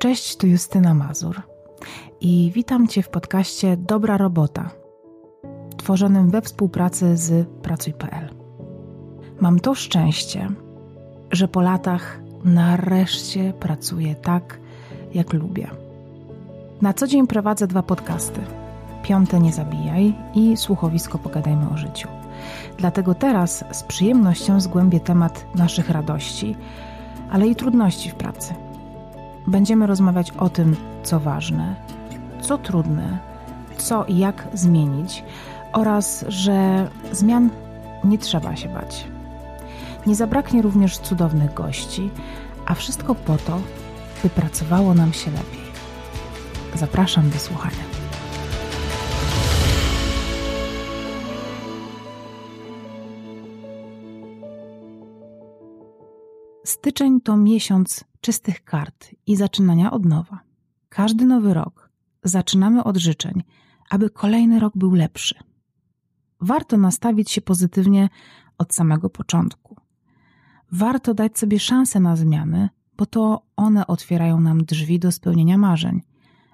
Cześć, 0.00 0.36
tu 0.36 0.46
Justyna 0.46 0.94
Mazur 0.94 1.42
i 2.20 2.50
witam 2.54 2.88
Cię 2.88 3.02
w 3.02 3.08
podcaście 3.08 3.76
Dobra 3.76 4.16
Robota, 4.16 4.70
tworzonym 5.76 6.30
we 6.30 6.42
współpracy 6.42 7.16
z 7.16 7.48
Pracuj.pl. 7.62 8.34
Mam 9.40 9.60
to 9.60 9.74
szczęście, 9.74 10.48
że 11.32 11.48
po 11.48 11.60
latach 11.60 12.20
nareszcie 12.44 13.52
pracuję 13.52 14.14
tak, 14.14 14.60
jak 15.14 15.32
lubię. 15.32 15.70
Na 16.82 16.94
co 16.94 17.06
dzień 17.06 17.26
prowadzę 17.26 17.66
dwa 17.66 17.82
podcasty. 17.82 18.40
Piąte 19.02 19.40
Nie 19.40 19.52
Zabijaj 19.52 20.14
i 20.34 20.56
Słuchowisko 20.56 21.18
Pogadajmy 21.18 21.70
o 21.74 21.76
Życiu. 21.76 22.08
Dlatego 22.78 23.14
teraz 23.14 23.64
z 23.72 23.82
przyjemnością 23.82 24.60
zgłębię 24.60 25.00
temat 25.00 25.46
naszych 25.54 25.90
radości, 25.90 26.56
ale 27.30 27.48
i 27.48 27.56
trudności 27.56 28.10
w 28.10 28.14
pracy– 28.14 28.54
Będziemy 29.46 29.86
rozmawiać 29.86 30.30
o 30.30 30.48
tym, 30.48 30.76
co 31.02 31.20
ważne, 31.20 31.74
co 32.42 32.58
trudne, 32.58 33.18
co 33.76 34.04
i 34.04 34.18
jak 34.18 34.48
zmienić 34.54 35.24
oraz, 35.72 36.24
że 36.28 36.88
zmian 37.12 37.50
nie 38.04 38.18
trzeba 38.18 38.56
się 38.56 38.68
bać. 38.68 39.06
Nie 40.06 40.14
zabraknie 40.14 40.62
również 40.62 40.98
cudownych 40.98 41.54
gości, 41.54 42.10
a 42.66 42.74
wszystko 42.74 43.14
po 43.14 43.36
to, 43.36 43.60
by 44.22 44.30
pracowało 44.30 44.94
nam 44.94 45.12
się 45.12 45.30
lepiej. 45.30 45.60
Zapraszam 46.74 47.30
do 47.30 47.38
słuchania. 47.38 47.89
Styczeń 56.70 57.20
to 57.20 57.36
miesiąc 57.36 58.04
czystych 58.20 58.64
kart 58.64 59.14
i 59.26 59.36
zaczynania 59.36 59.90
od 59.90 60.04
nowa. 60.04 60.40
Każdy 60.88 61.24
nowy 61.24 61.54
rok 61.54 61.90
zaczynamy 62.24 62.84
od 62.84 62.96
życzeń, 62.96 63.42
aby 63.88 64.10
kolejny 64.10 64.60
rok 64.60 64.72
był 64.76 64.94
lepszy. 64.94 65.34
Warto 66.40 66.76
nastawić 66.76 67.30
się 67.30 67.40
pozytywnie 67.40 68.08
od 68.58 68.74
samego 68.74 69.10
początku. 69.10 69.76
Warto 70.72 71.14
dać 71.14 71.38
sobie 71.38 71.58
szansę 71.58 72.00
na 72.00 72.16
zmiany, 72.16 72.68
bo 72.96 73.06
to 73.06 73.42
one 73.56 73.86
otwierają 73.86 74.40
nam 74.40 74.64
drzwi 74.64 74.98
do 74.98 75.12
spełnienia 75.12 75.58
marzeń, 75.58 76.02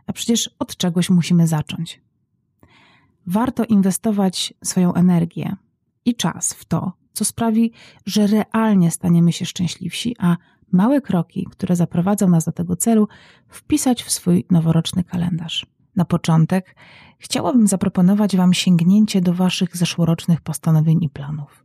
a 0.07 0.12
przecież 0.12 0.51
od 0.59 0.77
czegoś 0.77 1.11
musimy 1.11 1.47
zacząć. 1.47 2.01
Warto 3.27 3.65
inwestować 3.65 4.55
swoją 4.65 4.95
energię 4.95 5.57
i 6.05 6.15
czas 6.15 6.53
w 6.53 6.65
to, 6.65 6.93
co 7.17 7.25
sprawi, 7.25 7.72
że 8.06 8.27
realnie 8.27 8.91
staniemy 8.91 9.33
się 9.33 9.47
szczęśliwsi, 9.47 10.17
a 10.19 10.36
małe 10.72 11.00
kroki, 11.00 11.47
które 11.50 11.77
zaprowadzą 11.77 12.28
nas 12.28 12.45
do 12.45 12.53
tego 12.53 12.77
celu, 12.77 13.09
wpisać 13.48 14.03
w 14.03 14.11
swój 14.11 14.45
noworoczny 14.50 15.05
kalendarz. 15.05 15.67
Na 15.97 16.05
początek 16.05 16.77
chciałabym 17.19 17.67
zaproponować 17.67 18.37
Wam 18.37 18.55
sięgnięcie 18.55 19.20
do 19.20 19.34
Waszych 19.34 19.77
zeszłorocznych 19.77 20.41
postanowień 20.41 21.05
i 21.05 21.09
planów. 21.09 21.64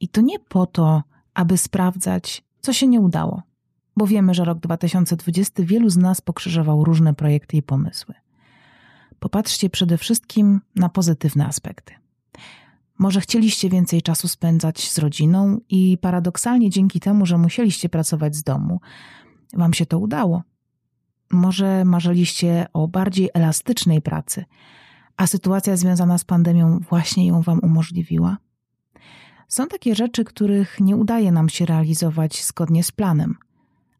I 0.00 0.08
to 0.08 0.20
nie 0.20 0.38
po 0.38 0.66
to, 0.66 1.02
aby 1.34 1.58
sprawdzać, 1.58 2.44
co 2.60 2.72
się 2.72 2.86
nie 2.86 3.00
udało, 3.00 3.42
bo 3.96 4.06
wiemy, 4.06 4.34
że 4.34 4.44
rok 4.44 4.58
2020 4.58 5.62
wielu 5.62 5.90
z 5.90 5.96
nas 5.96 6.20
pokrzyżował 6.20 6.84
różne 6.84 7.14
projekty 7.14 7.56
i 7.56 7.62
pomysły. 7.62 8.14
Popatrzcie 9.18 9.70
przede 9.70 9.98
wszystkim 9.98 10.60
na 10.76 10.88
pozytywne 10.88 11.46
aspekty. 11.46 11.94
Może 13.02 13.20
chcieliście 13.20 13.68
więcej 13.68 14.02
czasu 14.02 14.28
spędzać 14.28 14.90
z 14.90 14.98
rodziną 14.98 15.60
i 15.68 15.98
paradoksalnie 16.00 16.70
dzięki 16.70 17.00
temu, 17.00 17.26
że 17.26 17.38
musieliście 17.38 17.88
pracować 17.88 18.36
z 18.36 18.42
domu, 18.42 18.80
wam 19.54 19.74
się 19.74 19.86
to 19.86 19.98
udało. 19.98 20.42
Może 21.30 21.84
marzyliście 21.84 22.66
o 22.72 22.88
bardziej 22.88 23.30
elastycznej 23.34 24.02
pracy, 24.02 24.44
a 25.16 25.26
sytuacja 25.26 25.76
związana 25.76 26.18
z 26.18 26.24
pandemią 26.24 26.78
właśnie 26.78 27.26
ją 27.26 27.42
wam 27.42 27.58
umożliwiła? 27.58 28.36
Są 29.48 29.66
takie 29.66 29.94
rzeczy, 29.94 30.24
których 30.24 30.80
nie 30.80 30.96
udaje 30.96 31.32
nam 31.32 31.48
się 31.48 31.66
realizować 31.66 32.44
zgodnie 32.44 32.84
z 32.84 32.92
planem, 32.92 33.34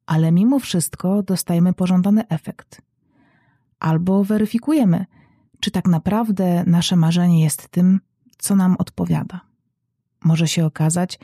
ale 0.06 0.32
mimo 0.32 0.58
wszystko 0.58 1.22
dostajemy 1.22 1.72
pożądany 1.72 2.28
efekt. 2.28 2.82
Albo 3.78 4.24
weryfikujemy, 4.24 5.06
czy 5.60 5.70
tak 5.70 5.88
naprawdę 5.88 6.64
nasze 6.66 6.96
marzenie 6.96 7.44
jest 7.44 7.68
tym, 7.68 8.00
co 8.42 8.56
nam 8.56 8.76
odpowiada. 8.78 9.40
Może 10.24 10.48
się 10.48 10.66
okazać, 10.66 11.18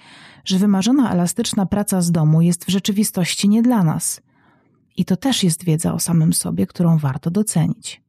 że 0.45 0.59
wymarzona 0.59 1.13
elastyczna 1.13 1.67
praca 1.67 2.01
z 2.01 2.13
domu 2.13 2.43
jest 2.43 2.65
w 2.65 2.69
rzeczywistości 2.69 3.49
nie 3.49 3.63
dla 3.63 3.85
nas. 3.85 4.21
I 4.97 5.05
to 5.05 5.17
też 5.17 5.45
jest 5.45 5.65
wiedza 5.65 5.95
o 5.95 5.99
samym 5.99 6.33
sobie, 6.33 6.67
którą 6.67 6.99
warto 6.99 7.31
docenić. 7.31 8.03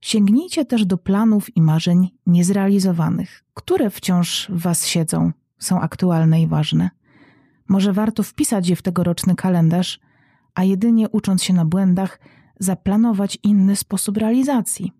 Sięgnijcie 0.00 0.64
też 0.64 0.86
do 0.86 0.98
planów 0.98 1.56
i 1.56 1.62
marzeń 1.62 2.10
niezrealizowanych, 2.26 3.44
które 3.54 3.90
wciąż 3.90 4.48
w 4.50 4.60
Was 4.60 4.86
siedzą, 4.86 5.32
są 5.58 5.80
aktualne 5.80 6.42
i 6.42 6.46
ważne. 6.46 6.90
Może 7.68 7.92
warto 7.92 8.22
wpisać 8.22 8.68
je 8.68 8.76
w 8.76 8.82
tegoroczny 8.82 9.34
kalendarz, 9.34 10.00
a 10.54 10.64
jedynie 10.64 11.08
ucząc 11.08 11.42
się 11.42 11.54
na 11.54 11.64
błędach, 11.64 12.20
zaplanować 12.58 13.38
inny 13.42 13.76
sposób 13.76 14.16
realizacji. 14.16 14.92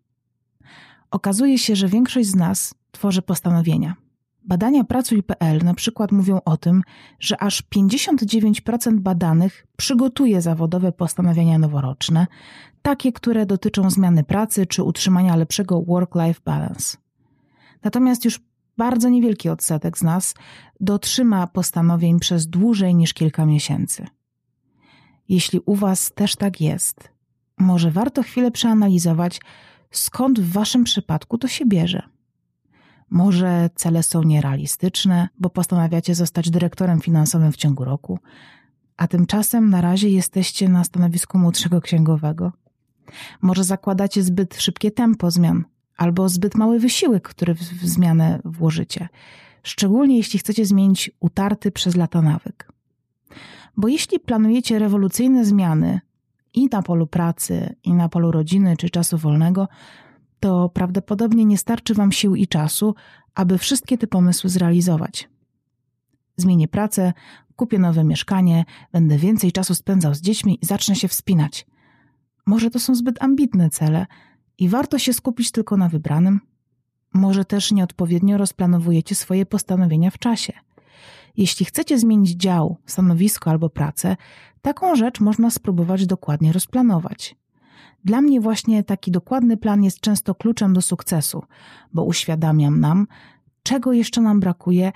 Okazuje 1.11 1.59
się, 1.59 1.77
że 1.77 1.89
większość 1.89 2.29
z 2.29 2.35
nas 2.35 2.75
tworzy 2.93 3.23
postanowienia. 3.23 3.97
Badania 4.45 4.85
Pracuj.pl 4.85 5.59
na 5.65 5.75
przykład 5.75 6.13
mówią 6.13 6.41
o 6.45 6.57
tym, 6.57 6.83
że 7.21 7.43
aż 7.43 7.63
59% 7.63 8.99
badanych 8.99 9.67
przygotuje 9.77 10.43
zawodowe 10.43 10.93
postanowienia 10.93 11.59
noworoczne, 11.59 12.27
takie, 12.83 13.13
które 13.13 13.47
dotyczą 13.47 13.91
zmiany 13.91 14.25
pracy 14.25 14.67
czy 14.67 14.83
utrzymania 14.83 15.37
lepszego 15.37 15.83
work-life 15.83 16.41
balance. 16.45 16.97
Natomiast 17.85 18.25
już 18.25 18.41
bardzo 18.77 19.09
niewielki 19.09 19.49
odsetek 19.49 19.99
z 19.99 20.03
nas 20.03 20.35
dotrzyma 20.81 21.47
postanowień 21.47 22.21
przez 22.21 22.47
dłużej 22.47 22.95
niż 22.95 23.15
kilka 23.15 23.47
miesięcy. 23.47 24.07
Jeśli 25.29 25.61
u 25.67 25.75
Was 25.75 26.13
też 26.13 26.37
tak 26.37 26.61
jest, 26.61 27.09
może 27.59 27.91
warto 27.91 28.23
chwilę 28.23 28.51
przeanalizować, 28.51 29.41
skąd 29.91 30.41
w 30.41 30.53
Waszym 30.53 30.85
przypadku 30.85 31.39
to 31.39 31.49
się 31.49 31.67
bierze. 31.67 32.03
Może 33.13 33.71
cele 33.75 34.03
są 34.03 34.23
nierealistyczne, 34.23 35.29
bo 35.39 35.51
postanawiacie 35.51 36.15
zostać 36.15 36.51
dyrektorem 36.51 37.01
finansowym 37.01 37.53
w 37.53 37.57
ciągu 37.57 37.85
roku, 37.85 38.19
a 38.97 39.09
tymczasem 39.09 39.71
na 39.71 39.81
razie 39.81 40.09
jesteście 40.09 40.69
na 40.69 40.85
stanowisku 40.85 41.39
młodszego 41.39 41.81
księgowego. 41.81 42.53
Może 43.43 43.65
zakładacie 43.65 44.23
zbyt 44.23 44.61
szybkie 44.61 44.91
tempo 44.91 45.31
zmian, 45.31 45.65
albo 45.97 46.29
zbyt 46.29 46.55
mały 46.55 46.79
wysiłek, 46.79 47.29
który 47.29 47.55
w 47.55 47.61
zmianę 47.63 48.41
włożycie, 48.45 49.09
szczególnie 49.63 50.17
jeśli 50.17 50.39
chcecie 50.39 50.67
zmienić 50.67 51.11
utarty 51.21 51.71
przez 51.71 51.97
lata 51.97 52.23
nawyk. 52.23 52.73
Bo 53.77 53.89
jeśli 53.89 54.21
planujecie 54.21 54.79
rewolucyjne 54.79 55.45
zmiany 55.45 56.01
i 56.55 56.67
na 56.73 56.83
polu 56.83 57.07
pracy, 57.07 57.77
i 57.85 57.95
na 57.95 58.09
polu 58.09 58.31
rodziny 58.31 58.77
czy 58.77 58.91
czasu 58.91 59.19
wolnego, 59.19 59.69
to 60.43 60.69
prawdopodobnie 60.69 61.45
nie 61.45 61.59
starczy 61.59 61.95
Wam 61.95 62.13
sił 62.13 62.35
i 62.35 62.47
czasu, 62.47 62.95
aby 63.35 63.59
wszystkie 63.59 63.99
te 63.99 64.07
pomysły 64.07 64.51
zrealizować. 64.51 65.29
Zmienię 66.37 66.69
pracę, 66.69 67.13
kupię 67.57 67.79
nowe 67.79 68.05
mieszkanie, 68.05 68.65
będę 68.93 69.19
więcej 69.19 69.53
czasu 69.53 69.75
spędzał 69.75 70.15
z 70.15 70.21
dziećmi 70.21 70.59
i 70.63 70.67
zacznę 70.67 70.97
się 70.97 71.09
wspinać. 71.09 71.67
Może 72.47 72.71
to 72.71 72.81
są 72.81 72.95
zbyt 72.95 73.23
ambitne 73.23 73.71
cele 73.71 74.07
i 74.59 74.69
warto 74.69 74.99
się 74.99 75.13
skupić 75.13 75.51
tylko 75.51 75.77
na 75.77 75.89
wybranym? 75.89 76.41
Może 77.15 77.45
też 77.45 77.73
nieodpowiednio 77.73 78.39
rozplanowujecie 78.39 79.15
swoje 79.15 79.47
postanowienia 79.47 80.11
w 80.11 80.19
czasie. 80.19 80.53
Jeśli 81.37 81.67
chcecie 81.67 81.99
zmienić 81.99 82.31
dział, 82.31 82.77
stanowisko 82.87 83.51
albo 83.51 83.71
pracę, 83.71 84.17
taką 84.63 84.97
rzecz 84.97 85.21
można 85.21 85.51
spróbować 85.51 86.07
dokładnie 86.07 86.53
rozplanować. 86.53 87.42
Dla 88.05 88.21
mnie 88.21 88.41
właśnie 88.41 88.85
taki 88.85 89.11
dokładny 89.11 89.57
plan 89.57 89.85
jest 89.85 90.01
często 90.01 90.35
kluczem 90.35 90.73
do 90.73 90.83
sukcesu, 90.83 91.43
bo 91.93 92.05
uświadamiam 92.05 92.81
nam, 92.81 93.07
czego 93.63 93.93
jeszcze 93.93 94.21
nam 94.21 94.41
brakuje 94.41 94.93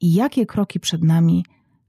i 0.00 0.14
jakie 0.14 0.46
kroki 0.46 0.80
przed 0.80 1.02
nami, 1.04 1.44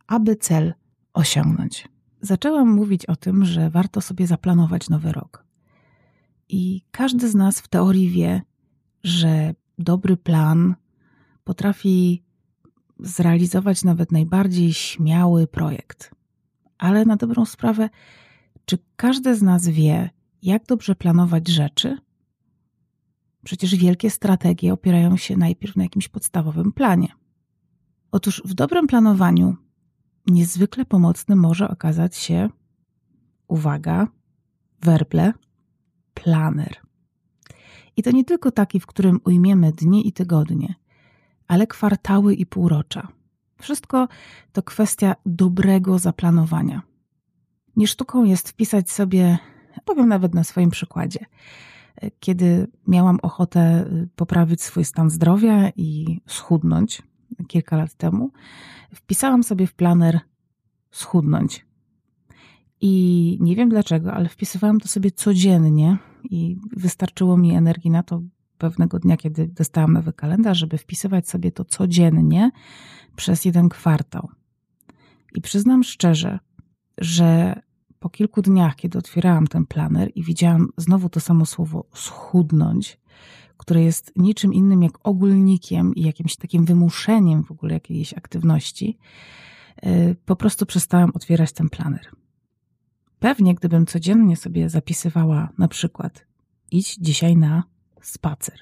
aby 0.07 0.35
cel 0.35 0.73
osiągnąć. 1.13 1.87
Zaczęłam 2.21 2.69
mówić 2.69 3.05
o 3.05 3.15
tym, 3.15 3.45
że 3.45 3.69
warto 3.69 4.01
sobie 4.01 4.27
zaplanować 4.27 4.89
nowy 4.89 5.11
rok. 5.11 5.45
I 6.49 6.81
każdy 6.91 7.29
z 7.29 7.35
nas 7.35 7.59
w 7.61 7.67
teorii 7.67 8.09
wie, 8.09 8.41
że 9.03 9.53
dobry 9.79 10.17
plan 10.17 10.75
potrafi 11.43 12.23
zrealizować 12.99 13.83
nawet 13.83 14.11
najbardziej 14.11 14.73
śmiały 14.73 15.47
projekt. 15.47 16.11
Ale 16.77 17.05
na 17.05 17.15
dobrą 17.15 17.45
sprawę, 17.45 17.89
czy 18.65 18.77
każdy 18.95 19.35
z 19.35 19.41
nas 19.41 19.67
wie, 19.67 20.09
jak 20.41 20.65
dobrze 20.65 20.95
planować 20.95 21.47
rzeczy? 21.47 21.97
Przecież 23.43 23.75
wielkie 23.75 24.09
strategie 24.09 24.73
opierają 24.73 25.17
się 25.17 25.37
najpierw 25.37 25.75
na 25.75 25.83
jakimś 25.83 26.07
podstawowym 26.07 26.71
planie. 26.71 27.07
Otóż 28.11 28.41
w 28.45 28.53
dobrym 28.53 28.87
planowaniu 28.87 29.55
niezwykle 30.27 30.85
pomocny 30.85 31.35
może 31.35 31.69
okazać 31.69 32.15
się 32.15 32.49
uwaga, 33.47 34.07
werble, 34.81 35.33
planer. 36.13 36.75
I 37.97 38.03
to 38.03 38.11
nie 38.11 38.23
tylko 38.23 38.51
taki, 38.51 38.79
w 38.79 38.85
którym 38.85 39.19
ujmiemy 39.25 39.71
dni 39.71 40.07
i 40.07 40.11
tygodnie, 40.11 40.75
ale 41.47 41.67
kwartały 41.67 42.35
i 42.35 42.45
półrocza. 42.45 43.07
Wszystko 43.61 44.07
to 44.51 44.63
kwestia 44.63 45.15
dobrego 45.25 45.99
zaplanowania. 45.99 46.81
Nie 47.75 47.87
sztuką 47.87 48.23
jest 48.23 48.49
wpisać 48.49 48.91
sobie, 48.91 49.37
powiem 49.85 50.07
nawet 50.07 50.33
na 50.33 50.43
swoim 50.43 50.69
przykładzie, 50.69 51.25
kiedy 52.19 52.67
miałam 52.87 53.19
ochotę 53.21 53.89
poprawić 54.15 54.61
swój 54.61 54.85
stan 54.85 55.09
zdrowia 55.09 55.69
i 55.75 56.19
schudnąć 56.27 57.01
kilka 57.47 57.77
lat 57.77 57.93
temu, 57.93 58.31
wpisałam 58.93 59.43
sobie 59.43 59.67
w 59.67 59.73
planer 59.73 60.19
schudnąć. 60.91 61.65
I 62.81 63.37
nie 63.41 63.55
wiem 63.55 63.69
dlaczego, 63.69 64.13
ale 64.13 64.29
wpisywałam 64.29 64.79
to 64.79 64.87
sobie 64.87 65.11
codziennie 65.11 65.97
i 66.23 66.57
wystarczyło 66.71 67.37
mi 67.37 67.55
energii 67.55 67.91
na 67.91 68.03
to 68.03 68.21
pewnego 68.57 68.99
dnia, 68.99 69.17
kiedy 69.17 69.47
dostałam 69.47 69.93
nowy 69.93 70.13
kalendarz, 70.13 70.57
żeby 70.57 70.77
wpisywać 70.77 71.29
sobie 71.29 71.51
to 71.51 71.65
codziennie 71.65 72.51
przez 73.15 73.45
jeden 73.45 73.69
kwartał. 73.69 74.29
I 75.35 75.41
przyznam 75.41 75.83
szczerze, 75.83 76.39
że 76.97 77.61
po 77.99 78.09
kilku 78.09 78.41
dniach, 78.41 78.75
kiedy 78.75 78.97
otwierałam 78.97 79.47
ten 79.47 79.65
planer 79.65 80.11
i 80.15 80.23
widziałam 80.23 80.69
znowu 80.77 81.09
to 81.09 81.19
samo 81.19 81.45
słowo 81.45 81.85
schudnąć, 81.93 82.99
które 83.57 83.83
jest 83.83 84.11
niczym 84.15 84.53
innym 84.53 84.83
jak 84.83 85.07
ogólnikiem 85.07 85.95
i 85.95 86.01
jakimś 86.01 86.35
takim 86.35 86.65
wymuszeniem 86.65 87.43
w 87.43 87.51
ogóle 87.51 87.73
jakiejś 87.73 88.13
aktywności, 88.13 88.97
y, 89.85 90.15
po 90.25 90.35
prostu 90.35 90.65
przestałam 90.65 91.11
otwierać 91.13 91.51
ten 91.51 91.69
planer. 91.69 92.11
Pewnie, 93.19 93.55
gdybym 93.55 93.85
codziennie 93.85 94.37
sobie 94.37 94.69
zapisywała 94.69 95.49
na 95.57 95.67
przykład 95.67 96.25
idź 96.71 96.95
dzisiaj 96.95 97.37
na 97.37 97.63
spacer, 98.01 98.59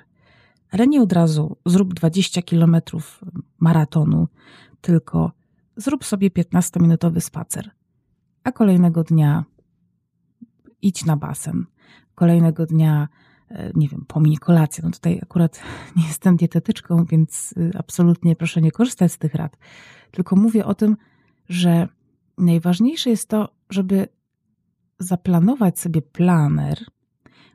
ale 0.72 0.88
nie 0.88 1.02
od 1.02 1.14
razu 1.14 1.58
zrób 1.66 1.94
20 1.94 2.42
kilometrów 2.42 3.22
maratonu, 3.60 4.28
tylko 4.82 5.32
zrób 5.76 6.06
sobie 6.06 6.30
15-minutowy 6.30 7.20
spacer, 7.20 7.72
a 8.46 8.52
kolejnego 8.52 9.04
dnia 9.04 9.44
idź 10.82 11.06
na 11.06 11.18
basen, 11.18 11.66
kolejnego 12.16 12.66
dnia 12.66 13.08
e, 13.50 13.72
nie 13.76 13.88
wiem, 13.88 14.06
pomiń 14.08 14.38
kolację. 14.38 14.84
No 14.84 14.92
tutaj 14.92 15.20
akurat 15.24 15.62
nie 15.98 16.08
jestem 16.08 16.38
dietetyczką, 16.38 17.06
więc 17.06 17.54
y, 17.58 17.72
absolutnie 17.78 18.36
proszę 18.36 18.62
nie 18.62 18.72
korzystać 18.72 19.12
z 19.12 19.18
tych 19.18 19.36
rad. 19.36 19.58
Tylko 20.12 20.36
mówię 20.36 20.66
o 20.66 20.76
tym, 20.76 20.98
że 21.50 21.88
najważniejsze 22.38 23.10
jest 23.10 23.30
to, 23.30 23.50
żeby 23.70 24.08
zaplanować 25.00 25.80
sobie 25.80 26.02
planer 26.02 26.80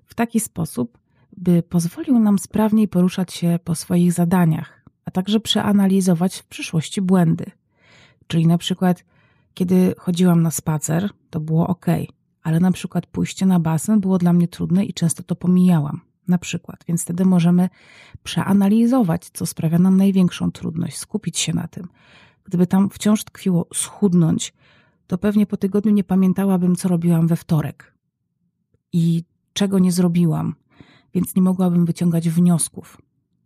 w 0.04 0.14
taki 0.14 0.40
sposób, 0.40 0.98
by 1.36 1.62
pozwolił 1.62 2.18
nam 2.18 2.38
sprawniej 2.38 2.88
poruszać 2.88 3.32
się 3.32 3.58
po 3.64 3.74
swoich 3.74 4.12
zadaniach, 4.12 4.84
a 5.04 5.10
także 5.10 5.40
przeanalizować 5.40 6.36
w 6.36 6.46
przyszłości 6.46 7.00
błędy. 7.00 7.44
Czyli 8.26 8.46
na 8.46 8.58
przykład, 8.58 9.04
kiedy 9.54 9.94
chodziłam 9.98 10.42
na 10.42 10.50
spacer, 10.50 11.10
to 11.30 11.40
było 11.40 11.66
ok, 11.66 11.86
ale 12.42 12.60
na 12.60 12.72
przykład 12.72 13.06
pójście 13.06 13.46
na 13.46 13.60
basen 13.60 14.00
było 14.00 14.18
dla 14.18 14.32
mnie 14.32 14.48
trudne 14.48 14.84
i 14.84 14.94
często 14.94 15.22
to 15.22 15.36
pomijałam. 15.36 16.00
Na 16.28 16.38
przykład, 16.38 16.84
więc 16.88 17.02
wtedy 17.02 17.24
możemy 17.24 17.68
przeanalizować, 18.22 19.30
co 19.32 19.46
sprawia 19.46 19.78
nam 19.78 19.96
największą 19.96 20.52
trudność, 20.52 20.96
skupić 20.96 21.38
się 21.38 21.52
na 21.54 21.68
tym. 21.68 21.88
Gdyby 22.44 22.66
tam 22.66 22.90
wciąż 22.90 23.24
tkwiło 23.24 23.66
schudnąć, 23.74 24.54
to 25.06 25.18
pewnie 25.18 25.46
po 25.46 25.56
tygodniu 25.56 25.92
nie 25.92 26.04
pamiętałabym, 26.04 26.76
co 26.76 26.88
robiłam 26.88 27.26
we 27.26 27.36
wtorek 27.36 27.94
i 28.92 29.24
czego 29.52 29.78
nie 29.78 29.92
zrobiłam, 29.92 30.54
więc 31.14 31.36
nie 31.36 31.42
mogłabym 31.42 31.86
wyciągać 31.86 32.28
wniosków. 32.28 33.02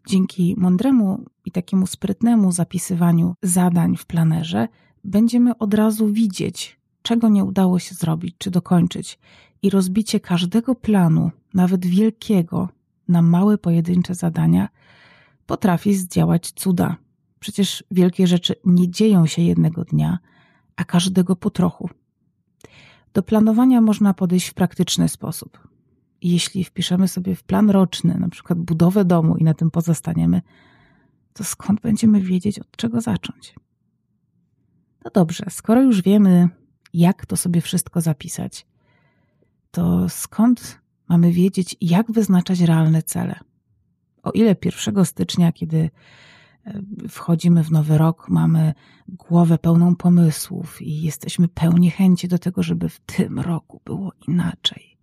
Dzięki 0.09 0.55
mądremu 0.59 1.25
i 1.45 1.51
takiemu 1.51 1.87
sprytnemu 1.87 2.53
zapisywaniu 2.53 3.35
zadań 3.43 3.97
w 3.97 4.07
planerze 4.07 4.69
będziemy 5.05 5.59
od 5.59 5.75
razu 5.75 6.09
widzieć, 6.09 6.81
czego 7.03 7.29
nie 7.29 7.45
udało 7.45 7.79
się 7.79 7.95
zrobić 7.95 8.35
czy 8.39 8.51
dokończyć, 8.51 9.19
i 9.63 9.71
rozbicie 9.71 10.21
każdego 10.21 10.75
planu, 10.75 11.31
nawet 11.55 11.87
wielkiego, 11.87 12.69
na 13.09 13.23
małe 13.23 13.59
pojedyncze 13.59 14.15
zadania, 14.15 14.69
potrafi 15.47 15.95
zdziałać 15.95 16.53
cuda. 16.53 16.97
Przecież 17.41 17.85
wielkie 17.91 18.27
rzeczy 18.27 18.55
nie 18.65 18.91
dzieją 18.91 19.27
się 19.27 19.43
jednego 19.43 19.85
dnia, 19.85 20.19
a 20.77 20.85
każdego 20.85 21.37
po 21.37 21.51
trochu. 21.51 21.91
Do 23.13 23.23
planowania 23.23 23.81
można 23.81 24.15
podejść 24.15 24.49
w 24.49 24.55
praktyczny 24.55 25.09
sposób. 25.09 25.69
Jeśli 26.23 26.65
wpiszemy 26.65 27.09
sobie 27.09 27.35
w 27.35 27.43
plan 27.43 27.71
roczny, 27.71 28.19
na 28.19 28.29
przykład 28.29 28.59
budowę 28.59 29.05
domu 29.05 29.37
i 29.37 29.45
na 29.45 29.55
tym 29.55 29.71
pozostaniemy, 29.71 30.43
to 31.33 31.45
skąd 31.45 31.81
będziemy 31.81 32.21
wiedzieć, 32.21 32.59
od 32.59 32.77
czego 32.77 33.01
zacząć? 33.01 33.55
No 35.05 35.11
dobrze, 35.15 35.45
skoro 35.51 35.83
już 35.83 36.03
wiemy, 36.03 36.49
jak 36.93 37.27
to 37.27 37.37
sobie 37.37 37.61
wszystko 37.61 38.01
zapisać, 38.01 38.67
to 39.71 40.09
skąd 40.09 40.81
mamy 41.09 41.33
wiedzieć, 41.33 41.77
jak 41.81 42.13
wyznaczać 42.13 42.61
realne 42.61 43.03
cele? 43.03 43.41
O 44.23 44.31
ile 44.31 44.57
1 44.65 45.05
stycznia, 45.05 45.53
kiedy 45.53 45.91
e, 46.67 46.83
wchodzimy 47.09 47.65
w 47.65 47.71
nowy 47.71 47.99
rok, 47.99 48.29
mamy 48.29 48.75
głowę 49.09 49.59
pełną 49.59 49.97
pomysłów 49.97 50.83
i 50.83 51.03
jesteśmy 51.03 51.49
pełni 51.49 51.91
chęci 51.91 52.29
do 52.29 52.39
tego, 52.39 52.63
żeby 52.63 52.89
w 52.89 53.01
tym 53.01 53.41
roku 53.41 53.81
było 53.85 54.13
inaczej, 54.29 54.95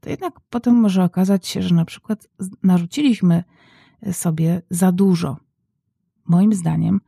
to 0.00 0.10
jednak 0.10 0.40
potem 0.50 0.74
może 0.74 1.04
okazać 1.04 1.46
się, 1.46 1.62
że 1.62 1.74
na 1.74 1.84
przykład 1.84 2.28
narzuciliśmy 2.62 3.44
sobie 4.12 4.62
za 4.70 4.92
dużo. 4.92 5.36
Moim 6.26 6.54
zdaniem 6.54 7.00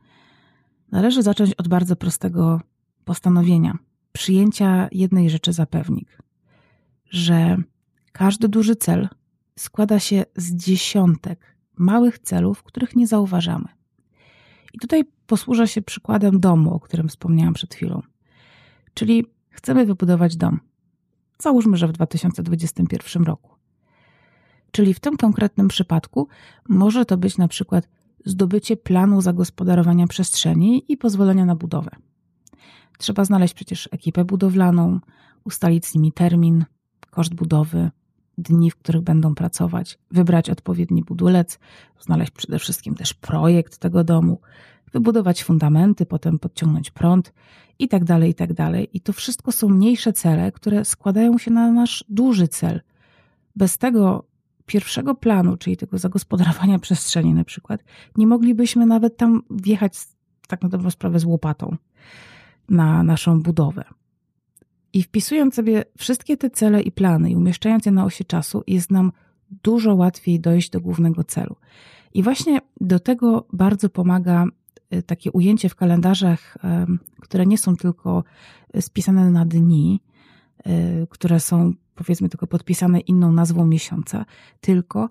należy 0.91 1.23
zacząć 1.23 1.53
od 1.53 1.67
bardzo 1.67 1.95
prostego 1.95 2.61
postanowienia 3.05 3.77
przyjęcia 4.11 4.87
jednej 4.91 5.29
rzeczy 5.29 5.53
za 5.53 5.65
pewnik, 5.65 6.17
że 7.09 7.57
każdy 8.11 8.49
duży 8.49 8.75
cel 8.75 9.09
składa 9.59 9.99
się 9.99 10.25
z 10.35 10.55
dziesiątek 10.55 11.55
małych 11.77 12.19
celów, 12.19 12.63
których 12.63 12.95
nie 12.95 13.07
zauważamy. 13.07 13.67
I 14.73 14.79
tutaj 14.79 15.03
posłużę 15.27 15.67
się 15.67 15.81
przykładem 15.81 16.39
domu, 16.39 16.73
o 16.73 16.79
którym 16.79 17.07
wspomniałam 17.07 17.53
przed 17.53 17.75
chwilą. 17.75 18.01
Czyli 18.93 19.25
chcemy 19.49 19.85
wybudować 19.85 20.35
dom. 20.35 20.59
Załóżmy, 21.39 21.77
że 21.77 21.87
w 21.87 21.91
2021 21.91 23.23
roku. 23.23 23.55
Czyli 24.71 24.93
w 24.93 24.99
tym 24.99 25.17
konkretnym 25.17 25.67
przypadku 25.67 26.27
może 26.69 27.05
to 27.05 27.17
być 27.17 27.37
na 27.37 27.47
przykład 27.47 27.89
zdobycie 28.25 28.77
planu 28.77 29.21
zagospodarowania 29.21 30.07
przestrzeni 30.07 30.83
i 30.87 30.97
pozwolenia 30.97 31.45
na 31.45 31.55
budowę. 31.55 31.91
Trzeba 32.97 33.25
znaleźć 33.25 33.53
przecież 33.53 33.89
ekipę 33.91 34.25
budowlaną, 34.25 34.99
ustalić 35.43 35.85
z 35.85 35.95
nimi 35.95 36.11
termin, 36.11 36.65
koszt 37.09 37.33
budowy, 37.33 37.91
dni, 38.37 38.71
w 38.71 38.75
których 38.75 39.01
będą 39.01 39.35
pracować, 39.35 39.99
wybrać 40.11 40.49
odpowiedni 40.49 41.03
budulec, 41.03 41.59
znaleźć 41.99 42.31
przede 42.31 42.59
wszystkim 42.59 42.95
też 42.95 43.13
projekt 43.13 43.77
tego 43.77 44.03
domu, 44.03 44.41
wybudować 44.91 45.43
fundamenty, 45.43 46.05
potem 46.05 46.39
podciągnąć 46.39 46.91
prąd 46.91 47.33
i 47.79 47.87
tak 47.87 48.03
dalej, 48.03 48.31
i 48.31 48.35
tak 48.35 48.53
dalej. 48.53 48.89
I 48.93 49.01
to 49.01 49.13
wszystko 49.13 49.51
są 49.51 49.69
mniejsze 49.69 50.13
cele, 50.13 50.51
które 50.51 50.85
składają 50.85 51.37
się 51.37 51.51
na 51.51 51.71
nasz 51.71 52.05
duży 52.09 52.47
cel. 52.47 52.81
Bez 53.55 53.77
tego 53.77 54.28
pierwszego 54.69 55.15
planu, 55.15 55.57
czyli 55.57 55.77
tego 55.77 55.97
zagospodarowania 55.97 56.79
przestrzeni 56.85 57.33
na 57.33 57.43
przykład, 57.43 57.83
nie 58.17 58.27
moglibyśmy 58.27 58.85
nawet 58.85 59.17
tam 59.17 59.41
wjechać 59.49 59.93
tak 60.47 60.61
na 60.61 60.69
dobrą 60.69 60.89
sprawę 60.89 61.19
z 61.19 61.25
łopatą 61.25 61.77
na 62.69 63.03
naszą 63.03 63.41
budowę. 63.41 63.83
I 64.93 65.03
wpisując 65.03 65.55
sobie 65.55 65.85
wszystkie 65.97 66.37
te 66.37 66.49
cele 66.49 66.81
i 66.81 66.91
plany 66.91 67.31
i 67.31 67.35
umieszczając 67.35 67.85
je 67.85 67.91
na 67.91 68.05
osi 68.05 68.25
czasu, 68.25 68.63
jest 68.67 68.91
nam 68.91 69.11
dużo 69.63 69.95
łatwiej 69.95 70.39
dojść 70.39 70.69
do 70.69 70.81
głównego 70.81 71.23
celu. 71.23 71.55
I 72.13 72.23
właśnie 72.23 72.59
do 72.81 72.99
tego 72.99 73.47
bardzo 73.53 73.89
pomaga 73.89 74.45
y, 74.93 75.03
takie 75.03 75.31
ujęcie 75.31 75.69
w 75.69 75.75
kalendarzach, 75.75 76.57
które 77.21 77.45
nie 77.45 77.57
są 77.57 77.75
tylko 77.75 78.23
spisane 78.79 79.31
na 79.31 79.45
dni, 79.45 80.01
y, 80.67 81.07
które 81.09 81.39
są 81.39 81.73
powiedzmy 81.99 82.29
tylko 82.29 82.47
podpisane 82.47 82.99
inną 82.99 83.31
nazwą 83.31 83.67
miesiąca, 83.67 84.25
tylko 84.61 85.09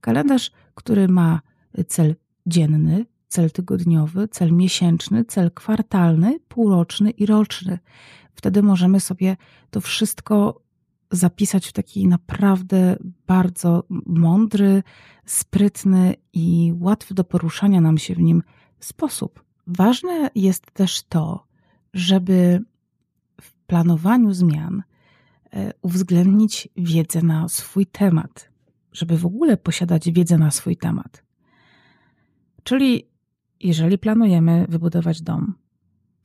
kalendarz, 0.00 0.50
który 0.74 1.08
ma 1.08 1.40
cel 1.88 2.16
dzienny, 2.46 3.06
cel 3.28 3.50
tygodniowy, 3.50 4.28
cel 4.28 4.52
miesięczny, 4.52 5.24
cel 5.24 5.50
kwartalny, 5.50 6.40
półroczny 6.48 7.10
i 7.10 7.26
roczny. 7.26 7.78
Wtedy 8.34 8.62
możemy 8.62 9.00
sobie 9.00 9.36
to 9.70 9.80
wszystko 9.80 10.60
zapisać 11.10 11.66
w 11.66 11.72
taki 11.72 12.08
naprawdę 12.08 12.96
bardzo 13.26 13.84
mądry, 14.06 14.82
sprytny 15.26 16.14
i 16.32 16.72
łatwy 16.80 17.14
do 17.14 17.24
poruszania 17.24 17.80
nam 17.80 17.98
się 17.98 18.14
w 18.14 18.20
nim 18.20 18.42
sposób. 18.80 19.44
Ważne 19.66 20.30
jest 20.34 20.70
też 20.70 21.02
to, 21.02 21.46
żeby 21.94 22.64
w 23.40 23.52
planowaniu 23.66 24.34
zmian 24.34 24.82
uwzględnić 25.82 26.68
wiedzę 26.76 27.22
na 27.22 27.48
swój 27.48 27.86
temat, 27.86 28.50
żeby 28.92 29.18
w 29.18 29.26
ogóle 29.26 29.56
posiadać 29.56 30.10
wiedzę 30.10 30.38
na 30.38 30.50
swój 30.50 30.76
temat. 30.76 31.22
Czyli 32.62 33.08
jeżeli 33.60 33.98
planujemy 33.98 34.66
wybudować 34.68 35.22
dom, 35.22 35.54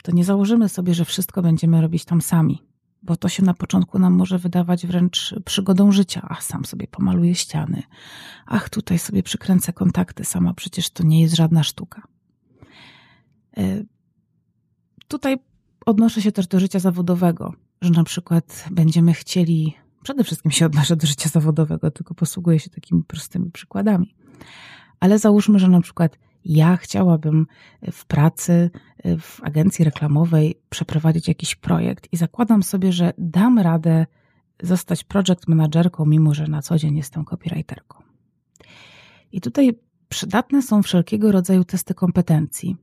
to 0.03 0.11
nie 0.11 0.23
założymy 0.23 0.69
sobie, 0.69 0.93
że 0.93 1.05
wszystko 1.05 1.41
będziemy 1.41 1.81
robić 1.81 2.05
tam 2.05 2.21
sami, 2.21 2.63
bo 3.03 3.15
to 3.15 3.29
się 3.29 3.43
na 3.43 3.53
początku 3.53 4.00
nam 4.00 4.13
może 4.13 4.39
wydawać 4.39 4.88
wręcz 4.88 5.35
przygodą 5.45 5.91
życia. 5.91 6.27
Ach, 6.29 6.43
sam 6.43 6.65
sobie 6.65 6.88
pomaluję 6.88 7.35
ściany, 7.35 7.83
ach, 8.45 8.69
tutaj 8.69 9.00
sobie 9.00 9.23
przykręcę 9.23 9.73
kontakty 9.73 10.23
sama, 10.23 10.53
przecież 10.53 10.89
to 10.89 11.03
nie 11.03 11.21
jest 11.21 11.35
żadna 11.35 11.63
sztuka. 11.63 12.01
E, 13.57 13.83
tutaj 15.07 15.38
odnoszę 15.85 16.21
się 16.21 16.31
też 16.31 16.47
do 16.47 16.59
życia 16.59 16.79
zawodowego, 16.79 17.53
że 17.81 17.89
na 17.89 18.03
przykład 18.03 18.65
będziemy 18.71 19.13
chcieli, 19.13 19.73
przede 20.03 20.23
wszystkim 20.23 20.51
się 20.51 20.65
odnoszę 20.65 20.95
do 20.95 21.07
życia 21.07 21.29
zawodowego, 21.29 21.91
tylko 21.91 22.13
posługuję 22.13 22.59
się 22.59 22.69
takimi 22.69 23.03
prostymi 23.03 23.51
przykładami. 23.51 24.15
Ale 25.00 25.19
załóżmy, 25.19 25.59
że 25.59 25.67
na 25.67 25.81
przykład 25.81 26.17
ja 26.45 26.77
chciałabym 26.77 27.47
w 27.91 28.05
pracy, 28.05 28.69
w 29.19 29.43
agencji 29.43 29.85
reklamowej 29.85 30.61
przeprowadzić 30.69 31.27
jakiś 31.27 31.55
projekt 31.55 32.07
i 32.11 32.17
zakładam 32.17 32.63
sobie, 32.63 32.91
że 32.91 33.13
dam 33.17 33.59
radę 33.59 34.05
zostać 34.63 35.03
project 35.03 35.47
managerką, 35.47 36.05
mimo 36.05 36.33
że 36.33 36.47
na 36.47 36.61
co 36.61 36.77
dzień 36.77 36.97
jestem 36.97 37.25
copywriterką. 37.25 38.03
I 39.31 39.41
tutaj 39.41 39.79
przydatne 40.09 40.61
są 40.61 40.83
wszelkiego 40.83 41.31
rodzaju 41.31 41.63
testy 41.63 41.93
kompetencji. 41.93 42.75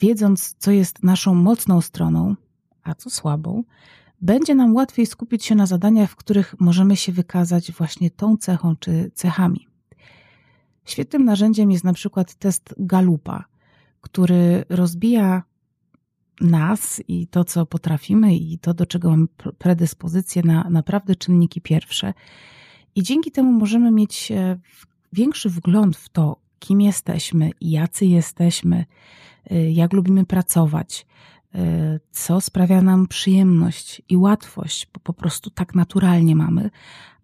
Wiedząc, 0.00 0.54
co 0.58 0.70
jest 0.70 1.02
naszą 1.02 1.34
mocną 1.34 1.80
stroną, 1.80 2.34
a 2.86 2.94
co 2.94 3.10
słabą, 3.10 3.64
będzie 4.20 4.54
nam 4.54 4.74
łatwiej 4.74 5.06
skupić 5.06 5.44
się 5.44 5.54
na 5.54 5.66
zadaniach, 5.66 6.10
w 6.10 6.16
których 6.16 6.54
możemy 6.60 6.96
się 6.96 7.12
wykazać 7.12 7.72
właśnie 7.72 8.10
tą 8.10 8.36
cechą 8.36 8.76
czy 8.76 9.10
cechami. 9.14 9.66
Świetnym 10.84 11.24
narzędziem 11.24 11.70
jest 11.70 11.84
na 11.84 11.92
przykład 11.92 12.34
test 12.34 12.74
Galupa, 12.78 13.44
który 14.00 14.64
rozbija 14.68 15.42
nas 16.40 17.02
i 17.08 17.26
to, 17.26 17.44
co 17.44 17.66
potrafimy, 17.66 18.36
i 18.36 18.58
to, 18.58 18.74
do 18.74 18.86
czego 18.86 19.10
mamy 19.10 19.26
predyspozycję 19.58 20.42
na 20.42 20.70
naprawdę 20.70 21.16
czynniki 21.16 21.60
pierwsze. 21.60 22.14
I 22.94 23.02
dzięki 23.02 23.30
temu 23.30 23.52
możemy 23.52 23.90
mieć 23.90 24.32
e, 24.32 24.58
większy 25.12 25.50
wgląd 25.50 25.96
w 25.96 26.08
to, 26.08 26.36
kim 26.58 26.80
jesteśmy, 26.80 27.50
jacy 27.60 28.06
jesteśmy, 28.06 28.84
e, 29.50 29.70
jak 29.70 29.92
lubimy 29.92 30.26
pracować, 30.26 31.06
co 32.10 32.40
sprawia 32.40 32.82
nam 32.82 33.06
przyjemność 33.06 34.02
i 34.08 34.16
łatwość, 34.16 34.88
bo 34.94 35.00
po 35.00 35.12
prostu 35.12 35.50
tak 35.50 35.74
naturalnie 35.74 36.36
mamy, 36.36 36.70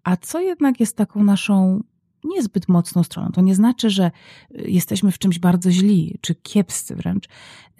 a 0.03 0.17
co 0.17 0.39
jednak 0.39 0.79
jest 0.79 0.97
taką 0.97 1.23
naszą 1.23 1.83
niezbyt 2.23 2.67
mocną 2.67 3.03
stroną. 3.03 3.31
To 3.31 3.41
nie 3.41 3.55
znaczy, 3.55 3.89
że 3.89 4.11
y, 4.51 4.69
jesteśmy 4.69 5.11
w 5.11 5.17
czymś 5.17 5.39
bardzo 5.39 5.71
źli, 5.71 6.17
czy 6.21 6.35
kiepscy 6.35 6.95
wręcz. 6.95 7.29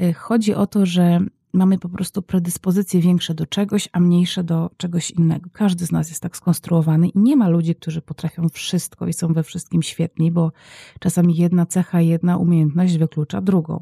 Y, 0.02 0.14
chodzi 0.14 0.54
o 0.54 0.68
to, 0.68 0.86
że 0.86 1.20
mamy 1.54 1.78
po 1.78 1.90
prostu 1.90 2.22
predyspozycje 2.22 3.02
większe 3.02 3.34
do 3.34 3.46
czegoś, 3.46 3.90
a 3.92 4.00
mniejsze 4.00 4.44
do 4.44 4.70
czegoś 4.78 5.12
innego. 5.12 5.50
Każdy 5.54 5.86
z 5.86 5.92
nas 5.92 6.10
jest 6.10 6.22
tak 6.22 6.38
skonstruowany 6.38 7.08
i 7.10 7.20
nie 7.20 7.36
ma 7.36 7.50
ludzi, 7.50 7.76
którzy 7.76 8.02
potrafią 8.02 8.50
wszystko 8.50 9.08
i 9.08 9.14
są 9.14 9.34
we 9.34 9.44
wszystkim 9.44 9.84
świetni, 9.84 10.32
bo 10.32 10.52
czasami 11.00 11.36
jedna 11.36 11.66
cecha, 11.66 12.02
jedna 12.02 12.38
umiejętność 12.38 12.98
wyklucza 12.98 13.42
drugą. 13.42 13.80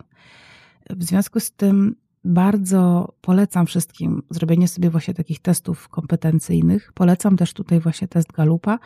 W 0.90 1.04
związku 1.04 1.40
z 1.40 1.52
tym 1.52 1.96
bardzo 2.24 3.14
polecam 3.22 3.66
wszystkim 3.66 4.24
zrobienie 4.30 4.68
sobie 4.68 4.90
właśnie 4.90 5.14
takich 5.14 5.40
testów 5.40 5.90
kompetencyjnych. 5.90 6.92
Polecam 6.94 7.38
też 7.38 7.54
tutaj 7.54 7.80
właśnie 7.80 8.08
test 8.08 8.32
Galupa, 8.32 8.80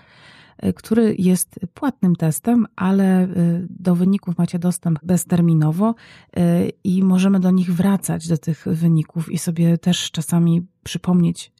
Y, 0.63 0.73
który 0.73 1.15
jest 1.19 1.59
płatnym 1.73 2.15
testem, 2.15 2.67
ale 2.75 3.23
y, 3.23 3.67
do 3.69 3.95
wyników 3.95 4.37
macie 4.37 4.59
dostęp 4.59 4.99
bezterminowo 5.03 5.95
y, 6.37 6.71
i 6.83 7.03
możemy 7.03 7.39
do 7.39 7.51
nich 7.51 7.73
wracać, 7.73 8.27
do 8.27 8.37
tych 8.37 8.65
wyników 8.67 9.31
i 9.31 9.37
sobie 9.37 9.77
też 9.77 10.11
czasami 10.11 10.67
przypomnieć 10.83 11.51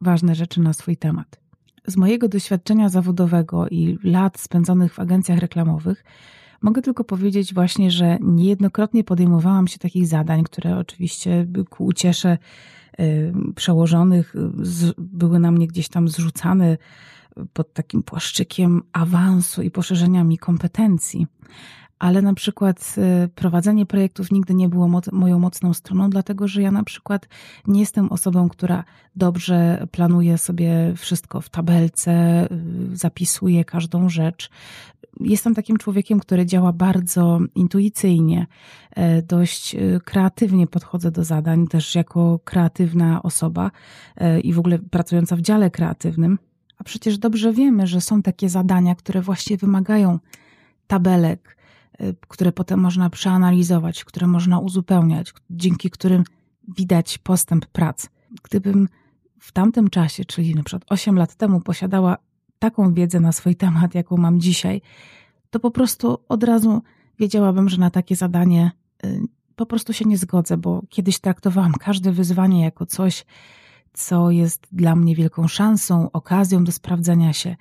ważne 0.00 0.34
rzeczy 0.34 0.60
na 0.60 0.72
swój 0.72 0.96
temat. 0.96 1.40
Z 1.86 1.96
mojego 1.96 2.28
doświadczenia 2.28 2.88
zawodowego 2.88 3.68
i 3.68 3.98
lat 4.04 4.40
spędzonych 4.40 4.94
w 4.94 4.98
agencjach 5.00 5.38
reklamowych, 5.38 6.04
Mogę 6.62 6.82
tylko 6.82 7.04
powiedzieć 7.04 7.54
właśnie, 7.54 7.90
że 7.90 8.18
niejednokrotnie 8.20 9.04
podejmowałam 9.04 9.68
się 9.68 9.78
takich 9.78 10.06
zadań, 10.06 10.44
które 10.44 10.78
oczywiście 10.78 11.46
ku 11.70 11.84
uciesze 11.84 12.38
przełożonych 13.54 14.34
były 14.98 15.38
na 15.38 15.50
mnie 15.50 15.66
gdzieś 15.66 15.88
tam 15.88 16.08
zrzucane 16.08 16.78
pod 17.52 17.72
takim 17.72 18.02
płaszczykiem 18.02 18.82
awansu 18.92 19.62
i 19.62 19.70
poszerzenia 19.70 20.24
mi 20.24 20.38
kompetencji. 20.38 21.26
Ale 21.98 22.22
na 22.22 22.34
przykład 22.34 22.94
y, 23.24 23.28
prowadzenie 23.28 23.86
projektów 23.86 24.32
nigdy 24.32 24.54
nie 24.54 24.68
było 24.68 25.00
moją 25.12 25.38
mocną 25.38 25.74
stroną, 25.74 26.10
dlatego 26.10 26.48
że 26.48 26.62
ja 26.62 26.70
na 26.70 26.84
przykład 26.84 27.28
nie 27.66 27.80
jestem 27.80 28.12
osobą, 28.12 28.48
która 28.48 28.84
dobrze 29.16 29.86
planuje 29.90 30.38
sobie 30.38 30.94
wszystko 30.96 31.40
w 31.40 31.48
tabelce, 31.48 32.44
y, 32.92 32.96
zapisuje 32.96 33.64
każdą 33.64 34.08
rzecz. 34.08 34.50
Jestem 35.20 35.54
takim 35.54 35.76
człowiekiem, 35.76 36.20
który 36.20 36.46
działa 36.46 36.72
bardzo 36.72 37.38
intuicyjnie, 37.54 38.46
e, 38.90 39.22
dość 39.22 39.74
y, 39.74 40.00
kreatywnie 40.04 40.66
podchodzę 40.66 41.10
do 41.10 41.24
zadań, 41.24 41.66
też 41.66 41.94
jako 41.94 42.40
kreatywna 42.44 43.22
osoba 43.22 43.70
e, 44.16 44.40
i 44.40 44.52
w 44.52 44.58
ogóle 44.58 44.78
pracująca 44.78 45.36
w 45.36 45.40
dziale 45.40 45.70
kreatywnym. 45.70 46.38
A 46.78 46.84
przecież 46.84 47.18
dobrze 47.18 47.52
wiemy, 47.52 47.86
że 47.86 48.00
są 48.00 48.22
takie 48.22 48.48
zadania, 48.48 48.94
które 48.94 49.22
właśnie 49.22 49.56
wymagają 49.56 50.18
tabelek, 50.86 51.56
które 52.28 52.52
potem 52.52 52.80
można 52.80 53.10
przeanalizować, 53.10 54.04
które 54.04 54.26
można 54.26 54.58
uzupełniać, 54.58 55.32
dzięki 55.50 55.90
którym 55.90 56.24
widać 56.68 57.18
postęp 57.18 57.66
prac. 57.66 58.08
Gdybym 58.42 58.88
w 59.38 59.52
tamtym 59.52 59.90
czasie, 59.90 60.24
czyli 60.24 60.54
na 60.54 60.62
przykład 60.62 60.92
8 60.92 61.16
lat 61.16 61.34
temu, 61.34 61.60
posiadała 61.60 62.16
taką 62.60 62.94
wiedzę 62.94 63.20
na 63.20 63.32
swój 63.32 63.56
temat, 63.56 63.94
jaką 63.94 64.16
mam 64.16 64.40
dzisiaj, 64.40 64.82
to 65.50 65.60
po 65.60 65.70
prostu 65.70 66.18
od 66.28 66.44
razu 66.44 66.82
wiedziałabym, 67.18 67.68
że 67.68 67.78
na 67.78 67.90
takie 67.90 68.16
zadanie 68.16 68.70
y, 69.04 69.20
po 69.56 69.66
prostu 69.66 69.92
się 69.92 70.04
nie 70.04 70.18
zgodzę, 70.18 70.56
bo 70.56 70.82
kiedyś 70.88 71.18
traktowałam 71.18 71.72
każde 71.72 72.12
wyzwanie 72.12 72.64
jako 72.64 72.86
coś, 72.86 73.24
co 73.92 74.30
jest 74.30 74.66
dla 74.72 74.96
mnie 74.96 75.14
wielką 75.14 75.48
szansą, 75.48 76.12
okazją 76.12 76.64
do 76.64 76.72
sprawdzenia 76.72 77.32
się, 77.32 77.56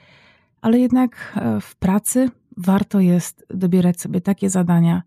ale 0.61 0.79
jednak 0.79 1.33
e, 1.35 1.61
w 1.61 1.75
pracy 1.75 2.29
warto 2.57 2.99
jest 2.99 3.45
dobierać 3.49 4.01
sobie 4.01 4.21
takie 4.21 4.49
zadania 4.49 5.03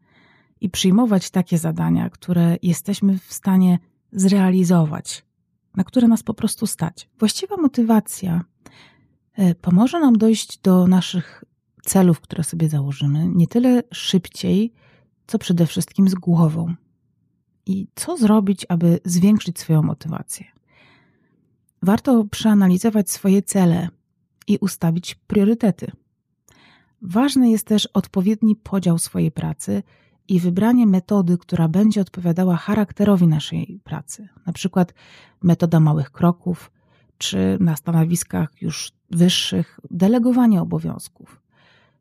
i 0.61 0.71
przyjmować 0.71 1.31
takie 1.31 1.59
zadania, 1.59 2.11
które 2.11 2.57
jesteśmy 2.63 3.19
w 3.19 3.33
stanie 3.33 3.79
zrealizować, 4.13 5.25
na 5.77 5.85
które 5.85 6.09
nas 6.09 6.23
po 6.23 6.35
prostu 6.35 6.67
stać. 6.67 7.09
Właściwa 7.19 7.57
motywacja 7.57 8.45
pomoże 9.61 10.01
nam 10.01 10.19
dojść 10.19 10.59
do 10.59 10.87
naszych 10.87 11.45
celów, 11.83 12.21
które 12.21 12.45
sobie 12.45 12.69
założymy, 12.69 13.29
nie 13.35 13.47
tyle 13.47 13.83
szybciej, 13.93 14.73
co 15.27 15.39
przede 15.39 15.67
wszystkim 15.67 16.09
z 16.09 16.15
głową. 16.15 16.75
I 17.67 17.87
co 17.95 18.17
zrobić, 18.17 18.67
aby 18.69 19.01
zwiększyć 19.05 19.59
swoją 19.59 19.83
motywację? 19.83 20.45
warto 21.83 22.25
przeanalizować 22.25 23.11
swoje 23.11 23.43
cele 23.43 23.89
i 24.47 24.59
ustawić 24.59 25.15
priorytety. 25.15 25.93
Ważny 27.03 27.51
jest 27.51 27.67
też 27.67 27.87
odpowiedni 27.87 28.57
podział 28.57 28.99
swojej 28.99 29.31
pracy 29.31 29.83
i 30.29 30.41
wybranie 30.41 30.87
metody, 30.87 31.39
która 31.39 31.69
będzie 31.69 32.01
odpowiadała 32.01 32.57
charakterowi 32.57 33.27
naszej 33.27 33.81
pracy. 33.85 34.29
Na 34.47 34.53
przykład 34.53 34.95
metoda 35.43 35.81
małych 35.81 36.11
kroków, 36.11 36.73
czy 37.19 37.57
na 37.61 37.77
stanowiskach 37.77 38.63
już 38.63 38.93
wyższych 39.13 39.81
delegowanie 39.91 40.63
obowiązków. 40.63 41.43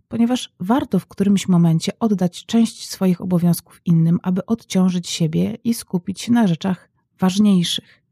Ponieważ 0.07 0.53
warto 0.59 0.99
w 0.99 1.07
którymś 1.07 1.47
momencie 1.47 1.91
oddać 1.99 2.45
część 2.45 2.89
swoich 2.89 3.21
obowiązków 3.21 3.81
innym, 3.85 4.19
aby 4.23 4.45
odciążyć 4.45 5.09
siebie 5.09 5.57
i 5.63 5.73
skupić 5.73 6.21
się 6.21 6.31
na 6.31 6.47
rzeczach 6.47 6.89
ważniejszych. 7.19 8.03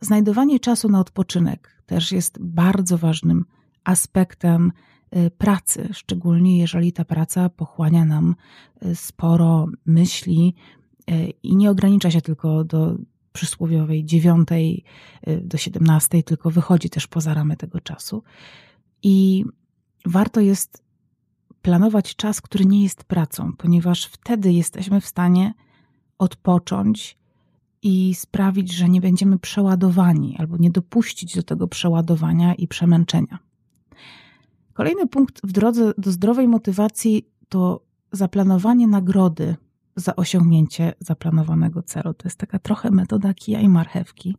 Znajdowanie 0.00 0.60
czasu 0.60 0.88
na 0.88 1.00
odpoczynek 1.00 1.82
też 1.86 2.12
jest 2.12 2.38
bardzo 2.42 2.98
ważnym 2.98 3.44
aspektem 3.84 4.72
y, 5.16 5.30
pracy, 5.30 5.88
szczególnie 5.92 6.58
jeżeli 6.58 6.92
ta 6.92 7.04
praca 7.04 7.48
pochłania 7.48 8.04
nam 8.04 8.34
y, 8.84 8.94
sporo 8.94 9.66
myśli 9.86 10.54
y, 11.10 11.30
i 11.42 11.56
nie 11.56 11.70
ogranicza 11.70 12.10
się 12.10 12.20
tylko 12.20 12.64
do 12.64 12.96
przysłowiowej 13.32 14.04
dziewiątej 14.04 14.84
do 15.42 15.58
siedemnastej, 15.58 16.24
tylko 16.24 16.50
wychodzi 16.50 16.90
też 16.90 17.06
poza 17.06 17.34
ramy 17.34 17.56
tego 17.56 17.80
czasu. 17.80 18.22
I 19.02 19.44
warto 20.06 20.40
jest 20.40 20.82
planować 21.62 22.16
czas, 22.16 22.40
który 22.40 22.66
nie 22.66 22.82
jest 22.82 23.04
pracą, 23.04 23.52
ponieważ 23.52 24.04
wtedy 24.04 24.52
jesteśmy 24.52 25.00
w 25.00 25.06
stanie 25.06 25.54
odpocząć 26.18 27.18
i 27.82 28.14
sprawić, 28.14 28.72
że 28.72 28.88
nie 28.88 29.00
będziemy 29.00 29.38
przeładowani 29.38 30.36
albo 30.38 30.56
nie 30.56 30.70
dopuścić 30.70 31.36
do 31.36 31.42
tego 31.42 31.68
przeładowania 31.68 32.54
i 32.54 32.68
przemęczenia. 32.68 33.38
Kolejny 34.72 35.06
punkt 35.06 35.40
w 35.44 35.52
drodze 35.52 35.92
do 35.98 36.12
zdrowej 36.12 36.48
motywacji 36.48 37.28
to 37.48 37.84
zaplanowanie 38.12 38.86
nagrody 38.86 39.56
za 40.00 40.16
osiągnięcie 40.16 40.92
zaplanowanego 40.98 41.82
celu. 41.82 42.14
To 42.14 42.28
jest 42.28 42.38
taka 42.38 42.58
trochę 42.58 42.90
metoda 42.90 43.34
kija 43.34 43.60
i 43.60 43.68
marchewki, 43.68 44.36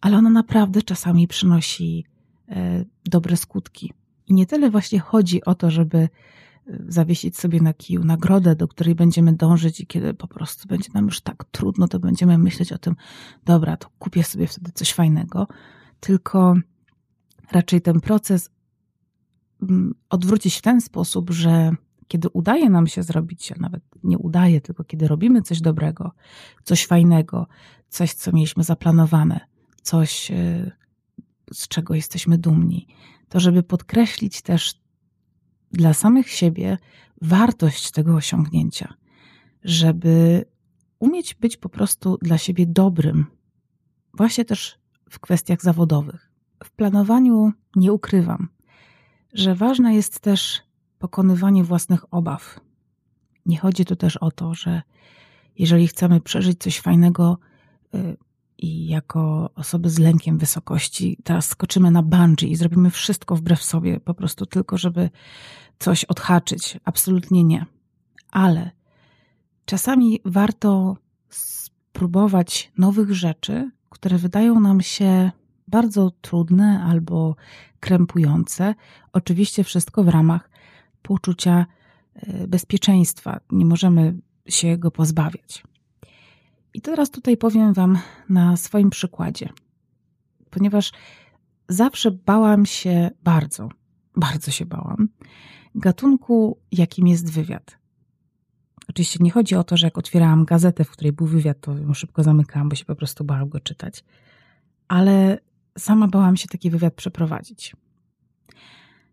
ale 0.00 0.16
ona 0.16 0.30
naprawdę 0.30 0.82
czasami 0.82 1.28
przynosi 1.28 2.04
e, 2.48 2.84
dobre 3.04 3.36
skutki. 3.36 3.92
I 4.26 4.34
nie 4.34 4.46
tyle 4.46 4.70
właśnie 4.70 5.00
chodzi 5.00 5.44
o 5.44 5.54
to, 5.54 5.70
żeby 5.70 5.98
e, 5.98 6.08
zawiesić 6.88 7.38
sobie 7.38 7.60
na 7.60 7.74
kiju 7.74 8.04
nagrodę, 8.04 8.56
do 8.56 8.68
której 8.68 8.94
będziemy 8.94 9.32
dążyć 9.32 9.80
i 9.80 9.86
kiedy 9.86 10.14
po 10.14 10.28
prostu 10.28 10.68
będzie 10.68 10.90
nam 10.94 11.04
już 11.04 11.20
tak 11.20 11.44
trudno, 11.44 11.88
to 11.88 11.98
będziemy 11.98 12.38
myśleć 12.38 12.72
o 12.72 12.78
tym, 12.78 12.96
dobra, 13.44 13.76
to 13.76 13.88
kupię 13.98 14.24
sobie 14.24 14.46
wtedy 14.46 14.72
coś 14.72 14.92
fajnego, 14.92 15.46
tylko 16.00 16.54
raczej 17.52 17.80
ten 17.80 18.00
proces 18.00 18.50
mm, 19.62 19.94
odwrócić 20.10 20.56
w 20.56 20.62
ten 20.62 20.80
sposób, 20.80 21.30
że 21.30 21.70
kiedy 22.08 22.28
udaje 22.28 22.70
nam 22.70 22.86
się 22.86 23.02
zrobić, 23.02 23.52
a 23.52 23.54
nawet 23.60 23.82
nie 24.02 24.18
udaje, 24.18 24.60
tylko 24.60 24.84
kiedy 24.84 25.08
robimy 25.08 25.42
coś 25.42 25.60
dobrego, 25.60 26.12
coś 26.64 26.86
fajnego, 26.86 27.46
coś, 27.88 28.14
co 28.14 28.32
mieliśmy 28.32 28.64
zaplanowane, 28.64 29.40
coś, 29.82 30.30
e, 30.30 30.70
z 31.52 31.68
czego 31.68 31.94
jesteśmy 31.94 32.38
dumni, 32.38 32.86
to 33.28 33.40
żeby 33.40 33.62
podkreślić 33.62 34.42
też 34.42 34.74
dla 35.72 35.94
samych 35.94 36.30
siebie 36.30 36.78
wartość 37.22 37.90
tego 37.90 38.14
osiągnięcia, 38.14 38.94
żeby 39.64 40.44
umieć 40.98 41.34
być 41.34 41.56
po 41.56 41.68
prostu 41.68 42.18
dla 42.22 42.38
siebie 42.38 42.66
dobrym, 42.66 43.26
właśnie 44.14 44.44
też 44.44 44.78
w 45.10 45.18
kwestiach 45.18 45.62
zawodowych. 45.62 46.30
W 46.64 46.70
planowaniu 46.70 47.52
nie 47.76 47.92
ukrywam, 47.92 48.48
że 49.32 49.54
ważna 49.54 49.92
jest 49.92 50.20
też 50.20 50.62
pokonywanie 51.04 51.64
własnych 51.64 52.14
obaw. 52.14 52.60
Nie 53.46 53.58
chodzi 53.58 53.84
tu 53.84 53.96
też 53.96 54.16
o 54.16 54.30
to, 54.30 54.54
że 54.54 54.82
jeżeli 55.58 55.88
chcemy 55.88 56.20
przeżyć 56.20 56.60
coś 56.60 56.80
fajnego 56.80 57.38
y, 57.94 58.16
i 58.58 58.86
jako 58.86 59.50
osoby 59.54 59.90
z 59.90 59.98
lękiem 59.98 60.38
wysokości, 60.38 61.18
teraz 61.24 61.48
skoczymy 61.48 61.90
na 61.90 62.02
bungee 62.02 62.50
i 62.50 62.56
zrobimy 62.56 62.90
wszystko 62.90 63.36
wbrew 63.36 63.62
sobie, 63.62 64.00
po 64.00 64.14
prostu 64.14 64.46
tylko, 64.46 64.78
żeby 64.78 65.10
coś 65.78 66.04
odhaczyć. 66.04 66.78
Absolutnie 66.84 67.44
nie. 67.44 67.66
Ale 68.30 68.70
czasami 69.64 70.20
warto 70.24 70.96
spróbować 71.28 72.72
nowych 72.78 73.14
rzeczy, 73.14 73.70
które 73.90 74.18
wydają 74.18 74.60
nam 74.60 74.80
się 74.80 75.30
bardzo 75.68 76.10
trudne 76.10 76.84
albo 76.88 77.36
krępujące. 77.80 78.74
Oczywiście 79.12 79.64
wszystko 79.64 80.04
w 80.04 80.08
ramach 80.08 80.53
poczucia 81.04 81.66
e, 82.14 82.48
bezpieczeństwa. 82.48 83.40
Nie 83.50 83.64
możemy 83.64 84.14
się 84.48 84.78
go 84.78 84.90
pozbawiać. 84.90 85.62
I 86.74 86.80
teraz 86.80 87.10
tutaj 87.10 87.36
powiem 87.36 87.72
Wam 87.72 87.98
na 88.28 88.56
swoim 88.56 88.90
przykładzie, 88.90 89.48
ponieważ 90.50 90.92
zawsze 91.68 92.10
bałam 92.10 92.66
się 92.66 93.10
bardzo, 93.22 93.68
bardzo 94.16 94.50
się 94.50 94.66
bałam 94.66 95.08
gatunku, 95.74 96.58
jakim 96.72 97.06
jest 97.06 97.32
wywiad. 97.32 97.78
Oczywiście 98.88 99.18
nie 99.22 99.30
chodzi 99.30 99.54
o 99.54 99.64
to, 99.64 99.76
że 99.76 99.86
jak 99.86 99.98
otwierałam 99.98 100.44
gazetę, 100.44 100.84
w 100.84 100.90
której 100.90 101.12
był 101.12 101.26
wywiad, 101.26 101.60
to 101.60 101.78
ją 101.78 101.94
szybko 101.94 102.22
zamykałam, 102.22 102.68
bo 102.68 102.76
się 102.76 102.84
po 102.84 102.96
prostu 102.96 103.24
bałam 103.24 103.48
go 103.48 103.60
czytać. 103.60 104.04
Ale 104.88 105.38
sama 105.78 106.08
bałam 106.08 106.36
się 106.36 106.48
taki 106.48 106.70
wywiad 106.70 106.94
przeprowadzić. 106.94 107.76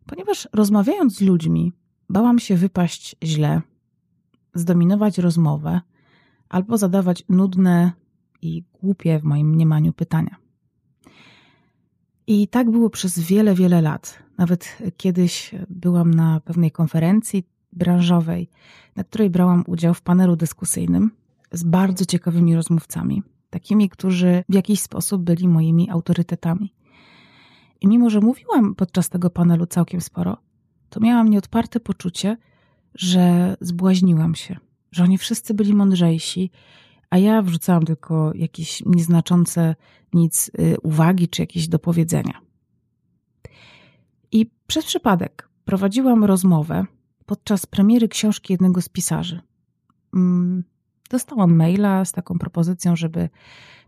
Ponieważ 0.05 0.48
rozmawiając 0.53 1.17
z 1.17 1.21
ludźmi, 1.21 1.73
Bałam 2.12 2.39
się 2.39 2.56
wypaść 2.56 3.15
źle, 3.24 3.62
zdominować 4.54 5.17
rozmowę 5.17 5.82
albo 6.50 6.78
zadawać 6.78 7.24
nudne 7.30 7.91
i 8.41 8.63
głupie 8.82 9.19
w 9.19 9.24
moim 9.24 9.50
mniemaniu 9.50 9.93
pytania. 9.93 10.36
I 12.28 12.47
tak 12.47 12.71
było 12.71 12.89
przez 12.89 13.19
wiele, 13.19 13.56
wiele 13.56 13.82
lat. 13.82 14.24
Nawet 14.38 14.78
kiedyś 14.97 15.52
byłam 15.69 16.13
na 16.13 16.39
pewnej 16.39 16.71
konferencji 16.71 17.43
branżowej, 17.74 18.50
na 18.95 19.04
której 19.04 19.30
brałam 19.30 19.63
udział 19.67 19.93
w 19.93 20.02
panelu 20.02 20.36
dyskusyjnym 20.36 21.12
z 21.52 21.63
bardzo 21.63 22.06
ciekawymi 22.06 22.56
rozmówcami, 22.56 23.24
takimi, 23.50 23.89
którzy 23.89 24.43
w 24.50 24.54
jakiś 24.54 24.82
sposób 24.82 25.24
byli 25.24 25.47
moimi 25.47 25.89
autorytetami. 25.89 26.74
I 27.82 27.88
mimo, 27.88 28.10
że 28.10 28.19
mówiłam 28.19 28.76
podczas 28.76 29.10
tego 29.10 29.30
panelu 29.30 29.65
całkiem 29.65 30.02
sporo, 30.02 30.38
to 30.91 30.99
miałam 30.99 31.30
nieodparte 31.30 31.80
poczucie, 31.80 32.38
że 32.95 33.56
zbłaźniłam 33.62 34.36
się, 34.36 34.58
że 34.91 35.04
oni 35.04 35.17
wszyscy 35.17 35.54
byli 35.54 35.73
mądrzejsi, 35.73 36.51
a 37.10 37.17
ja 37.17 37.41
wrzucałam 37.41 37.86
tylko 37.86 38.32
jakieś 38.36 38.84
nieznaczące 38.86 39.75
nic 40.13 40.51
y, 40.60 40.75
uwagi 40.84 41.27
czy 41.27 41.41
jakieś 41.41 41.67
dopowiedzenia. 41.67 42.41
I 44.32 44.51
przez 44.67 44.86
przypadek 44.86 45.49
prowadziłam 45.65 46.23
rozmowę 46.23 46.86
podczas 47.25 47.65
premiery 47.65 48.08
książki 48.08 48.54
jednego 48.54 48.82
z 48.82 48.89
pisarzy. 48.89 49.41
Mm, 50.13 50.63
dostałam 51.10 51.56
maila 51.56 52.06
z 52.06 52.12
taką 52.12 52.39
propozycją, 52.39 52.95
żeby 52.95 53.30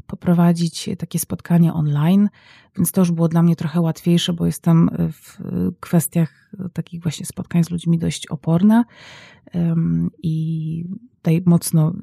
poprowadzić 0.07 0.89
takie 0.97 1.19
spotkanie 1.19 1.73
online, 1.73 2.29
więc 2.77 2.91
to 2.91 3.01
już 3.01 3.11
było 3.11 3.27
dla 3.27 3.43
mnie 3.43 3.55
trochę 3.55 3.81
łatwiejsze, 3.81 4.33
bo 4.33 4.45
jestem 4.45 4.89
w 5.11 5.37
kwestiach 5.79 6.42
takich 6.73 7.01
właśnie 7.01 7.25
spotkań 7.25 7.63
z 7.63 7.69
ludźmi 7.69 7.97
dość 7.97 8.27
oporna 8.27 8.85
i 10.23 10.85
tutaj 11.15 11.41
mocno 11.45 11.93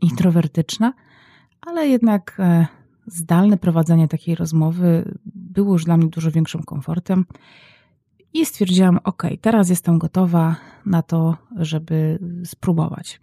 introwertyczna, 0.00 0.92
ale 1.60 1.88
jednak 1.88 2.36
e, 2.38 2.66
zdalne 3.06 3.56
prowadzenie 3.56 4.08
takiej 4.08 4.34
rozmowy 4.34 5.18
było 5.26 5.72
już 5.72 5.84
dla 5.84 5.96
mnie 5.96 6.08
dużo 6.08 6.30
większym 6.30 6.62
komfortem. 6.62 7.24
I 8.32 8.46
stwierdziłam, 8.46 8.98
ok, 9.04 9.22
teraz 9.40 9.68
jestem 9.70 9.98
gotowa 9.98 10.56
na 10.86 11.02
to, 11.02 11.36
żeby 11.56 12.18
spróbować. 12.44 13.20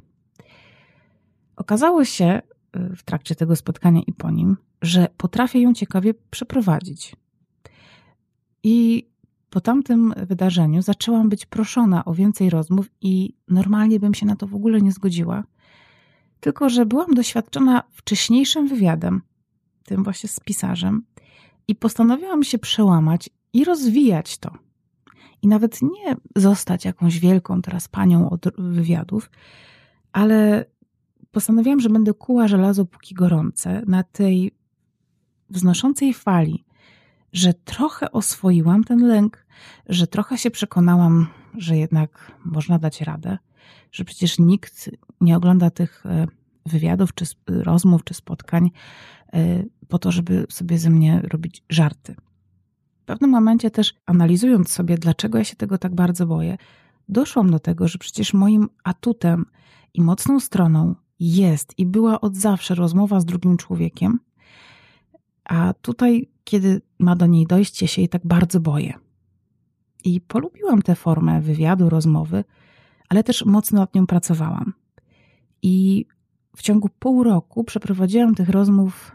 Okazało 1.56 2.06
się 2.06 2.42
y, 2.92 2.96
w 2.96 3.04
trakcie 3.04 3.36
tego 3.36 3.56
spotkania 3.56 4.02
i 4.08 4.14
po 4.14 4.32
nim, 4.32 4.58
że 4.82 5.08
potrafię 5.18 5.62
ją 5.62 5.74
ciekawie 5.74 6.14
przeprowadzić. 6.30 7.16
I 8.64 9.08
po 9.58 9.62
tamtym 9.62 10.14
wydarzeniu 10.18 10.82
zaczęłam 10.82 11.30
być 11.30 11.46
proszona 11.46 12.06
o 12.06 12.14
więcej 12.14 12.50
rozmów 12.50 12.90
i 13.02 13.34
normalnie 13.48 14.00
bym 14.00 14.14
się 14.14 14.26
na 14.26 14.36
to 14.36 14.48
w 14.48 14.56
ogóle 14.56 14.82
nie 14.82 14.92
zgodziła. 14.92 15.44
Tylko, 16.40 16.70
że 16.70 16.86
byłam 16.86 17.14
doświadczona 17.14 17.84
wcześniejszym 17.92 18.68
wywiadem, 18.68 19.22
tym 19.86 20.04
właśnie 20.04 20.30
z 20.30 20.40
pisarzem, 20.40 21.06
i 21.68 21.76
postanowiłam 21.76 22.44
się 22.44 22.58
przełamać 22.58 23.30
i 23.54 23.64
rozwijać 23.64 24.38
to. 24.38 24.52
I 25.42 25.48
nawet 25.48 25.82
nie 25.82 26.16
zostać 26.36 26.86
jakąś 26.86 27.20
wielką 27.20 27.62
teraz 27.62 27.88
panią 27.88 28.30
od 28.30 28.46
wywiadów, 28.58 29.32
ale 30.12 30.66
postanowiłam, 31.32 31.80
że 31.80 31.90
będę 31.90 32.14
kuła 32.14 32.48
żelazo 32.48 32.86
póki 32.86 33.16
gorące 33.16 33.82
na 33.88 34.04
tej 34.04 34.52
wznoszącej 35.50 36.14
fali, 36.14 36.66
że 37.34 37.54
trochę 37.54 38.12
oswoiłam 38.12 38.84
ten 38.84 39.08
lęk, 39.08 39.47
że 39.90 40.08
trochę 40.08 40.38
się 40.38 40.52
przekonałam, 40.52 41.28
że 41.58 41.78
jednak 41.78 42.32
można 42.46 42.80
dać 42.80 43.02
radę, 43.02 43.38
że 43.92 44.06
przecież 44.06 44.40
nikt 44.40 44.90
nie 45.22 45.38
ogląda 45.38 45.70
tych 45.70 46.06
e, 46.06 46.28
wywiadów, 46.66 47.14
czy 47.14 47.26
rozmów, 47.48 48.04
czy 48.04 48.14
spotkań 48.14 48.72
e, 49.34 49.64
po 49.88 50.00
to, 50.00 50.12
żeby 50.12 50.46
sobie 50.50 50.78
ze 50.78 50.90
mnie 50.90 51.22
robić 51.24 51.64
żarty. 51.70 52.16
W 53.02 53.06
pewnym 53.06 53.30
momencie 53.30 53.72
też 53.72 53.94
analizując 54.06 54.72
sobie, 54.72 54.98
dlaczego 54.98 55.38
ja 55.38 55.44
się 55.44 55.56
tego 55.56 55.78
tak 55.78 55.96
bardzo 55.96 56.28
boję, 56.28 56.58
doszłam 57.10 57.52
do 57.52 57.60
tego, 57.60 57.88
że 57.88 57.98
przecież 57.98 58.34
moim 58.34 58.70
atutem 58.84 59.46
i 59.94 60.02
mocną 60.02 60.40
stroną 60.40 60.96
jest 61.20 61.80
i 61.80 61.86
była 61.86 62.22
od 62.22 62.36
zawsze 62.36 62.76
rozmowa 62.76 63.20
z 63.20 63.26
drugim 63.26 63.58
człowiekiem, 63.58 64.20
a 65.46 65.74
tutaj, 65.82 66.30
kiedy 66.44 66.82
ma 67.00 67.16
do 67.16 67.26
niej 67.26 67.48
dojść, 67.48 67.82
ja 67.82 67.88
się 67.88 68.02
jej 68.02 68.10
tak 68.10 68.22
bardzo 68.26 68.60
boję. 68.60 68.94
I 70.04 70.22
polubiłam 70.22 70.82
tę 70.82 70.96
formę 70.96 71.42
wywiadu, 71.42 71.90
rozmowy, 71.90 72.44
ale 73.10 73.24
też 73.24 73.46
mocno 73.46 73.80
nad 73.80 73.96
nią 73.96 74.08
pracowałam. 74.08 74.74
I 75.62 76.06
w 76.56 76.62
ciągu 76.62 76.90
pół 77.00 77.24
roku 77.24 77.64
przeprowadziłam 77.64 78.36
tych 78.36 78.50
rozmów 78.50 79.12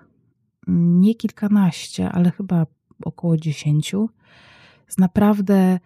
nie 0.66 1.14
kilkanaście, 1.14 2.12
ale 2.12 2.30
chyba 2.30 2.66
około 3.04 3.36
dziesięciu, 3.36 4.10
z 4.88 4.98
naprawdę 4.98 5.78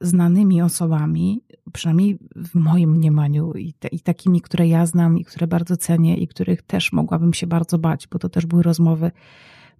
znanymi 0.00 0.62
osobami, 0.62 1.42
przynajmniej 1.72 2.18
w 2.36 2.54
moim 2.54 2.90
mniemaniu, 2.90 3.52
i, 3.52 3.72
te, 3.72 3.88
i, 3.88 4.00
takimi, 4.00 4.40
które 4.40 4.68
ja 4.68 4.86
znam 4.86 5.18
i 5.18 5.24
które 5.24 5.46
bardzo 5.46 5.76
cenię 5.76 6.16
i 6.16 6.28
których 6.28 6.62
też 6.62 6.92
mogłabym 6.92 7.34
się 7.34 7.46
bardzo 7.46 7.78
bać, 7.78 8.08
bo 8.08 8.18
to 8.18 8.28
też 8.28 8.46
były 8.46 8.62
rozmowy 8.62 9.10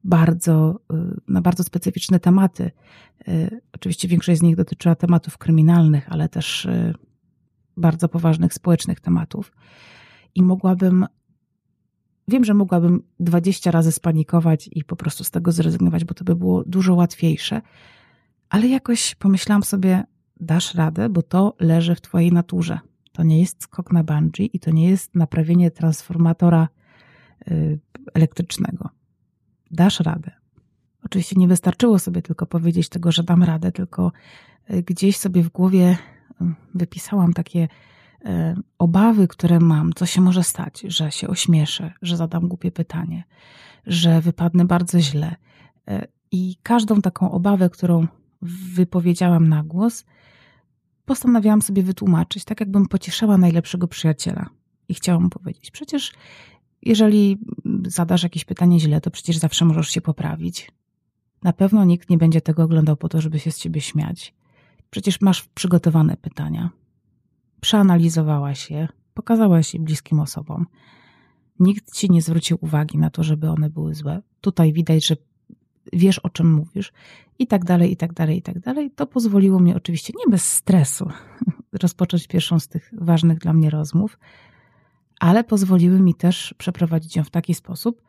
bardzo, 0.05 0.81
y, 0.93 1.21
na 1.29 1.41
bardzo 1.41 1.65
specyficzne 1.65 2.21
tematy. 2.21 2.71
Y, 3.29 3.61
oczywiście 3.73 4.09
większość 4.09 4.39
z 4.39 4.43
nich 4.43 4.57
dotyczyła 4.57 4.95
tematów 4.95 5.39
kryminalnych, 5.39 6.13
ale 6.13 6.29
też 6.29 6.65
y, 6.65 6.95
bardzo 7.77 8.09
poważnych 8.09 8.55
społecznych 8.55 9.01
tematów. 9.01 9.53
I 10.35 10.43
mogłabym, 10.43 11.07
wiem, 12.29 12.45
że 12.45 12.55
mogłabym 12.55 13.03
20 13.21 13.71
razy 13.71 13.93
spanikować 13.93 14.69
i 14.73 14.85
po 14.85 14.97
prostu 14.97 15.25
z 15.25 15.31
tego 15.31 15.53
zrezygnować, 15.53 16.05
bo 16.05 16.15
to 16.15 16.25
by 16.25 16.37
było 16.37 16.65
dużo 16.65 16.95
łatwiejsze. 16.95 17.63
Ale 18.49 18.69
jakoś 18.69 19.15
pomyślałam 19.15 19.63
sobie, 19.63 20.05
dasz 20.41 20.75
radę, 20.75 21.09
bo 21.09 21.23
to 21.23 21.57
leży 21.61 21.95
w 21.95 22.01
Twojej 22.01 22.33
naturze. 22.33 22.79
To 23.13 23.23
nie 23.23 23.41
jest 23.41 23.63
skok 23.63 23.93
na 23.93 24.05
bungee 24.05 24.51
i 24.53 24.61
to 24.61 24.71
nie 24.71 24.91
jest 24.91 25.15
naprawienie 25.15 25.71
transformatora 25.71 26.69
elektrycznego 28.15 28.96
dasz 29.71 30.01
radę. 30.01 30.31
Oczywiście 31.05 31.37
nie 31.37 31.49
wystarczyło 31.49 31.99
sobie 31.99 32.23
tylko 32.23 32.47
powiedzieć 32.47 32.89
tego, 32.89 33.13
że 33.13 33.23
dam 33.23 33.43
radę, 33.43 33.73
tylko 33.73 34.13
e, 34.67 34.83
gdzieś 34.83 35.17
sobie 35.17 35.43
w 35.43 35.49
głowie 35.49 35.97
wypisałam 36.75 37.33
takie 37.33 37.69
e, 38.25 38.57
obawy, 38.79 39.29
które 39.29 39.61
mam, 39.61 39.93
co 39.93 40.07
się 40.07 40.21
może 40.21 40.45
stać, 40.45 40.81
że 40.81 41.13
się 41.13 41.29
ośmieszę, 41.29 41.93
że 42.03 42.17
zadam 42.17 42.49
głupie 42.49 42.71
pytanie, 42.71 43.25
że 43.87 44.21
wypadnę 44.21 44.65
bardzo 44.65 45.01
źle. 45.01 45.37
E, 45.89 46.07
I 46.33 46.57
każdą 46.63 47.03
taką 47.03 47.31
obawę, 47.31 47.71
którą 47.71 48.07
wypowiedziałam 48.75 49.49
na 49.49 49.63
głos, 49.63 50.05
postanawiałam 51.05 51.63
sobie 51.63 51.83
wytłumaczyć, 51.83 52.45
tak 52.45 52.61
jakbym 52.61 52.87
pocieszała 52.87 53.39
najlepszego 53.39 53.89
przyjaciela. 53.89 54.47
I 54.89 54.95
chciałam 54.95 55.31
powiedzieć: 55.31 55.71
Przecież 55.71 56.13
jeżeli 56.83 57.39
zadasz 57.87 58.23
jakieś 58.23 58.45
pytanie 58.45 58.81
źle, 58.81 59.01
to 59.01 59.11
przecież 59.11 59.37
zawsze 59.37 59.65
możesz 59.65 59.89
się 59.89 60.01
poprawić. 60.01 60.73
Na 61.43 61.53
pewno 61.53 61.85
nikt 61.85 62.11
nie 62.11 62.19
będzie 62.19 62.41
tego 62.41 62.63
oglądał 62.63 62.97
po 62.97 63.09
to, 63.09 63.21
żeby 63.21 63.39
się 63.39 63.51
z 63.51 63.59
ciebie 63.59 63.81
śmiać. 63.81 64.35
Przecież 64.91 65.21
masz 65.21 65.43
przygotowane 65.43 66.17
pytania. 66.17 66.71
Przeanalizowałaś 67.61 68.71
je, 68.71 68.89
pokazałaś 69.15 69.75
je 69.75 69.81
bliskim 69.81 70.21
osobom. 70.21 70.67
Nikt 71.61 71.95
ci 71.95 72.11
nie 72.11 72.23
zwrócił 72.23 72.59
uwagi 72.61 72.99
na 72.99 73.11
to, 73.11 73.23
żeby 73.23 73.51
one 73.51 73.71
były 73.71 73.95
złe. 73.95 74.23
Tutaj 74.41 74.73
widać, 74.73 75.07
że 75.07 75.17
wiesz, 75.93 76.19
o 76.19 76.31
czym 76.31 76.53
mówisz, 76.53 76.93
i 77.39 77.47
tak 77.47 77.65
dalej, 77.65 77.93
i 77.93 77.97
tak 77.97 78.13
dalej, 78.13 78.39
i 78.39 78.43
tak 78.43 78.61
dalej. 78.61 78.91
To 78.91 79.07
pozwoliło 79.07 79.61
mi 79.61 79.75
oczywiście 79.75 80.13
nie 80.19 80.31
bez 80.31 80.53
stresu 80.53 81.11
rozpocząć 81.83 82.27
pierwszą 82.27 82.61
z 82.61 82.69
tych 82.69 82.93
ważnych 82.99 83.39
dla 83.39 83.53
mnie 83.53 83.71
rozmów, 83.71 84.19
ale 85.21 85.45
pozwoliły 85.45 86.01
mi 86.01 86.15
też 86.15 86.55
przeprowadzić 86.59 87.17
ją 87.17 87.25
w 87.25 87.31
taki 87.31 87.55
sposób, 87.55 88.03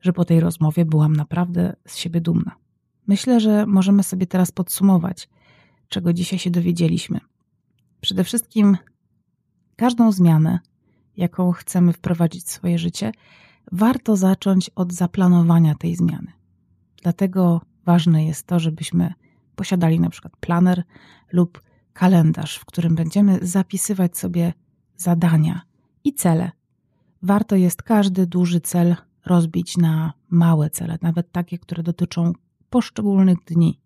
że 0.00 0.12
po 0.12 0.24
tej 0.24 0.40
rozmowie 0.40 0.84
byłam 0.84 1.16
naprawdę 1.16 1.76
z 1.88 1.96
siebie 1.96 2.20
dumna. 2.20 2.56
Myślę, 3.06 3.40
że 3.40 3.66
możemy 3.66 4.02
sobie 4.02 4.26
teraz 4.26 4.50
podsumować, 4.52 5.28
czego 5.88 6.12
dzisiaj 6.12 6.38
się 6.38 6.50
dowiedzieliśmy. 6.50 7.20
Przede 8.00 8.24
wszystkim 8.24 8.76
każdą 9.76 10.12
zmianę, 10.12 10.58
jaką 11.16 11.52
chcemy 11.52 11.92
wprowadzić 11.92 12.44
w 12.44 12.50
swoje 12.50 12.78
życie, 12.78 13.12
warto 13.72 14.16
zacząć 14.16 14.70
od 14.74 14.92
zaplanowania 14.92 15.74
tej 15.74 15.96
zmiany. 15.96 16.32
Dlatego 17.02 17.60
ważne 17.84 18.24
jest 18.24 18.46
to, 18.46 18.60
żebyśmy 18.60 19.14
posiadali 19.56 20.00
na 20.00 20.10
przykład 20.10 20.36
planer 20.36 20.82
lub 21.32 21.62
kalendarz, 21.92 22.56
w 22.58 22.64
którym 22.64 22.94
będziemy 22.94 23.38
zapisywać 23.42 24.18
sobie 24.18 24.52
zadania, 24.96 25.62
i 26.04 26.12
cele. 26.14 26.50
Warto 27.22 27.56
jest 27.56 27.82
każdy 27.82 28.26
duży 28.26 28.60
cel 28.60 28.96
rozbić 29.26 29.76
na 29.76 30.12
małe 30.30 30.70
cele, 30.70 30.98
nawet 31.02 31.32
takie, 31.32 31.58
które 31.58 31.82
dotyczą 31.82 32.32
poszczególnych 32.70 33.38
dni. 33.46 33.80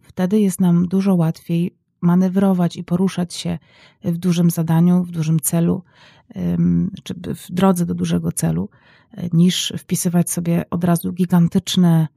Wtedy 0.00 0.40
jest 0.40 0.60
nam 0.60 0.88
dużo 0.88 1.14
łatwiej 1.14 1.76
manewrować 2.00 2.76
i 2.76 2.84
poruszać 2.84 3.34
się 3.34 3.58
w 4.04 4.18
dużym 4.18 4.50
zadaniu, 4.50 5.04
w 5.04 5.10
dużym 5.10 5.40
celu, 5.40 5.82
czy 7.02 7.14
w 7.14 7.46
drodze 7.50 7.86
do 7.86 7.94
dużego 7.94 8.32
celu, 8.32 8.68
niż 9.32 9.72
wpisywać 9.78 10.30
sobie 10.30 10.64
od 10.70 10.84
razu 10.84 11.12
gigantyczne 11.12 12.08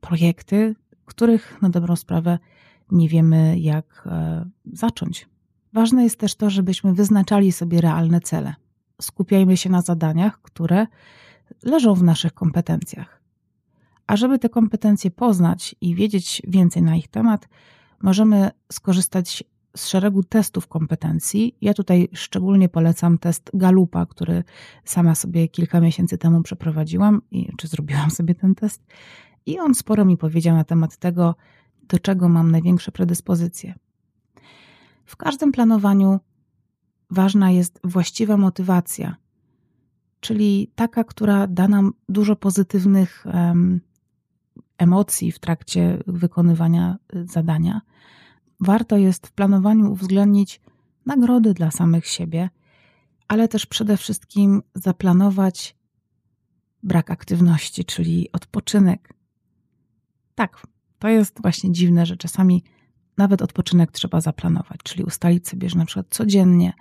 projekty, 0.00 0.74
których 1.04 1.62
na 1.62 1.70
dobrą 1.70 1.96
sprawę 1.96 2.38
nie 2.90 3.08
wiemy, 3.08 3.58
jak 3.58 4.02
e, 4.06 4.44
zacząć. 4.72 5.28
Ważne 5.72 6.02
jest 6.04 6.16
też 6.16 6.34
to, 6.34 6.50
żebyśmy 6.50 6.94
wyznaczali 6.94 7.52
sobie 7.52 7.80
realne 7.80 8.20
cele. 8.20 8.54
Skupiajmy 9.00 9.56
się 9.56 9.70
na 9.70 9.82
zadaniach, 9.82 10.42
które 10.42 10.86
leżą 11.62 11.94
w 11.94 12.02
naszych 12.02 12.34
kompetencjach. 12.34 13.20
A 14.06 14.16
żeby 14.16 14.38
te 14.38 14.48
kompetencje 14.48 15.10
poznać 15.10 15.74
i 15.80 15.94
wiedzieć 15.94 16.42
więcej 16.48 16.82
na 16.82 16.96
ich 16.96 17.08
temat, 17.08 17.48
możemy 18.02 18.50
skorzystać 18.72 19.44
z 19.76 19.86
szeregu 19.86 20.22
testów 20.22 20.68
kompetencji. 20.68 21.56
Ja 21.60 21.74
tutaj 21.74 22.08
szczególnie 22.12 22.68
polecam 22.68 23.18
test 23.18 23.50
Galupa, 23.54 24.06
który 24.06 24.44
sama 24.84 25.14
sobie 25.14 25.48
kilka 25.48 25.80
miesięcy 25.80 26.18
temu 26.18 26.42
przeprowadziłam, 26.42 27.22
i, 27.30 27.52
czy 27.56 27.68
zrobiłam 27.68 28.10
sobie 28.10 28.34
ten 28.34 28.54
test, 28.54 28.82
i 29.46 29.58
on 29.58 29.74
sporo 29.74 30.04
mi 30.04 30.16
powiedział 30.16 30.56
na 30.56 30.64
temat 30.64 30.96
tego, 30.96 31.34
do 31.82 31.98
czego 31.98 32.28
mam 32.28 32.50
największe 32.50 32.92
predyspozycje. 32.92 33.74
W 35.10 35.16
każdym 35.16 35.52
planowaniu 35.52 36.20
ważna 37.10 37.50
jest 37.50 37.80
właściwa 37.84 38.36
motywacja, 38.36 39.16
czyli 40.20 40.72
taka, 40.74 41.04
która 41.04 41.46
da 41.46 41.68
nam 41.68 41.92
dużo 42.08 42.36
pozytywnych 42.36 43.24
emocji 44.78 45.32
w 45.32 45.38
trakcie 45.38 46.02
wykonywania 46.06 46.98
y, 47.14 47.26
zadania. 47.26 47.80
Warto 48.60 48.96
jest 48.96 49.26
w 49.26 49.32
planowaniu 49.32 49.92
uwzględnić 49.92 50.60
nagrody 51.06 51.54
dla 51.54 51.70
samych 51.70 52.06
siebie, 52.06 52.50
ale 53.28 53.48
też 53.48 53.66
przede 53.66 53.96
wszystkim 53.96 54.62
zaplanować 54.74 55.76
brak 56.82 57.10
aktywności, 57.10 57.84
czyli 57.84 58.32
odpoczynek. 58.32 59.14
Tak, 60.34 60.66
to 60.98 61.08
jest 61.08 61.42
właśnie 61.42 61.72
dziwne, 61.72 62.06
że 62.06 62.16
czasami 62.16 62.62
nawet 63.20 63.42
odpoczynek 63.42 63.92
trzeba 63.92 64.20
zaplanować, 64.20 64.80
czyli 64.84 65.04
ustalić 65.04 65.48
sobie, 65.48 65.68
że 65.68 65.78
na 65.78 65.84
przykład 65.84 66.06
codziennie 66.10 66.72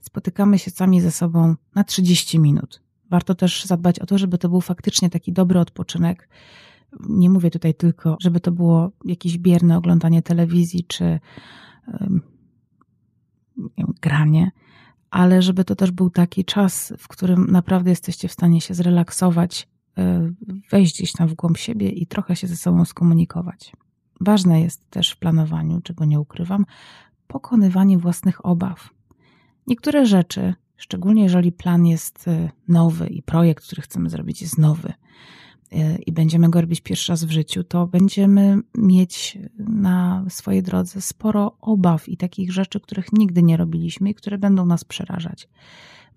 spotykamy 0.00 0.58
się 0.58 0.70
sami 0.70 1.00
ze 1.00 1.10
sobą 1.10 1.54
na 1.74 1.84
30 1.84 2.38
minut. 2.38 2.82
Warto 3.10 3.34
też 3.34 3.64
zadbać 3.64 3.98
o 3.98 4.06
to, 4.06 4.18
żeby 4.18 4.38
to 4.38 4.48
był 4.48 4.60
faktycznie 4.60 5.10
taki 5.10 5.32
dobry 5.32 5.60
odpoczynek. 5.60 6.28
Nie 7.08 7.30
mówię 7.30 7.50
tutaj 7.50 7.74
tylko, 7.74 8.16
żeby 8.20 8.40
to 8.40 8.52
było 8.52 8.90
jakieś 9.04 9.38
bierne 9.38 9.76
oglądanie 9.76 10.22
telewizji 10.22 10.84
czy 10.84 11.20
wiem, 13.56 13.94
granie, 14.00 14.50
ale 15.10 15.42
żeby 15.42 15.64
to 15.64 15.74
też 15.74 15.90
był 15.90 16.10
taki 16.10 16.44
czas, 16.44 16.92
w 16.98 17.08
którym 17.08 17.46
naprawdę 17.50 17.90
jesteście 17.90 18.28
w 18.28 18.32
stanie 18.32 18.60
się 18.60 18.74
zrelaksować, 18.74 19.68
e, 19.98 20.32
wejść 20.70 20.94
gdzieś 20.94 21.12
tam 21.12 21.28
w 21.28 21.34
głąb 21.34 21.58
siebie 21.58 21.88
i 21.90 22.06
trochę 22.06 22.36
się 22.36 22.46
ze 22.46 22.56
sobą 22.56 22.84
skomunikować. 22.84 23.72
Ważne 24.20 24.60
jest 24.60 24.90
też 24.90 25.10
w 25.10 25.16
planowaniu, 25.16 25.80
czego 25.80 26.04
nie 26.04 26.20
ukrywam, 26.20 26.66
pokonywanie 27.26 27.98
własnych 27.98 28.46
obaw. 28.46 28.90
Niektóre 29.66 30.06
rzeczy, 30.06 30.54
szczególnie 30.76 31.22
jeżeli 31.22 31.52
plan 31.52 31.86
jest 31.86 32.28
y, 32.28 32.50
nowy 32.68 33.06
i 33.06 33.22
projekt, 33.22 33.64
który 33.64 33.82
chcemy 33.82 34.10
zrobić, 34.10 34.42
jest 34.42 34.58
nowy 34.58 34.92
y, 35.72 35.98
i 36.06 36.12
będziemy 36.12 36.50
go 36.50 36.60
robić 36.60 36.80
pierwszy 36.80 37.12
raz 37.12 37.24
w 37.24 37.30
życiu, 37.30 37.64
to 37.64 37.86
będziemy 37.86 38.58
mieć 38.74 39.38
na 39.58 40.24
swojej 40.28 40.62
drodze 40.62 41.00
sporo 41.00 41.56
obaw 41.60 42.08
i 42.08 42.16
takich 42.16 42.52
rzeczy, 42.52 42.80
których 42.80 43.12
nigdy 43.12 43.42
nie 43.42 43.56
robiliśmy 43.56 44.10
i 44.10 44.14
które 44.14 44.38
będą 44.38 44.66
nas 44.66 44.84
przerażać. 44.84 45.48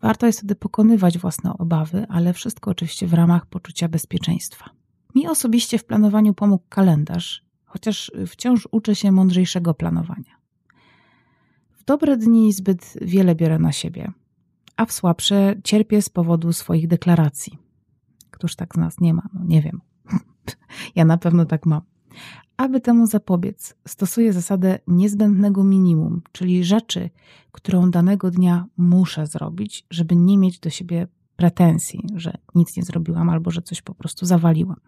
Warto 0.01 0.25
jest 0.25 0.39
wtedy 0.39 0.55
pokonywać 0.55 1.17
własne 1.17 1.53
obawy, 1.57 2.05
ale 2.09 2.33
wszystko 2.33 2.71
oczywiście 2.71 3.07
w 3.07 3.13
ramach 3.13 3.45
poczucia 3.45 3.87
bezpieczeństwa. 3.87 4.69
Mi 5.15 5.27
osobiście 5.27 5.77
w 5.77 5.85
planowaniu 5.85 6.33
pomógł 6.33 6.63
kalendarz 6.69 7.50
chociaż 7.71 8.11
wciąż 8.27 8.67
uczę 8.71 8.95
się 8.95 9.11
mądrzejszego 9.11 9.73
planowania. 9.73 10.41
W 11.71 11.83
dobre 11.83 12.17
dni 12.17 12.53
zbyt 12.53 12.93
wiele 13.01 13.35
biorę 13.35 13.59
na 13.59 13.71
siebie, 13.71 14.11
a 14.77 14.85
w 14.85 14.91
słabsze 14.91 15.55
cierpię 15.63 16.01
z 16.01 16.09
powodu 16.09 16.53
swoich 16.53 16.87
deklaracji. 16.87 17.57
Któż 18.31 18.55
tak 18.55 18.75
z 18.75 18.77
nas 18.77 18.99
nie 18.99 19.13
ma? 19.13 19.29
No 19.33 19.41
nie 19.43 19.61
wiem. 19.61 19.81
ja 20.95 21.05
na 21.05 21.17
pewno 21.17 21.45
tak 21.45 21.65
mam. 21.65 21.81
Aby 22.57 22.81
temu 22.81 23.07
zapobiec, 23.07 23.75
stosuję 23.87 24.33
zasadę 24.33 24.79
niezbędnego 24.87 25.63
minimum, 25.63 26.21
czyli 26.31 26.63
rzeczy, 26.63 27.09
którą 27.51 27.91
danego 27.91 28.31
dnia 28.31 28.65
muszę 28.77 29.27
zrobić, 29.27 29.85
żeby 29.89 30.15
nie 30.15 30.37
mieć 30.37 30.59
do 30.59 30.69
siebie 30.69 31.07
pretensji, 31.35 32.03
że 32.15 32.37
nic 32.55 32.77
nie 32.77 32.83
zrobiłam 32.83 33.29
albo 33.29 33.51
że 33.51 33.61
coś 33.61 33.81
po 33.81 33.95
prostu 33.95 34.25
zawaliłam. 34.25 34.79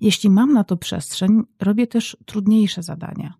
Jeśli 0.00 0.30
mam 0.30 0.52
na 0.52 0.64
to 0.64 0.76
przestrzeń, 0.76 1.42
robię 1.60 1.86
też 1.86 2.16
trudniejsze 2.24 2.82
zadania. 2.82 3.34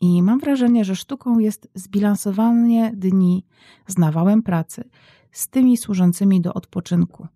I 0.00 0.22
mam 0.22 0.40
wrażenie, 0.40 0.84
że 0.84 0.96
sztuką 0.96 1.38
jest 1.38 1.68
zbilansowanie 1.74 2.92
dni 2.96 3.44
z 3.86 3.98
nawałem 3.98 4.42
pracy 4.42 4.84
z 5.32 5.48
tymi 5.48 5.76
służącymi 5.76 6.40
do 6.40 6.54
odpoczynku. 6.54 7.26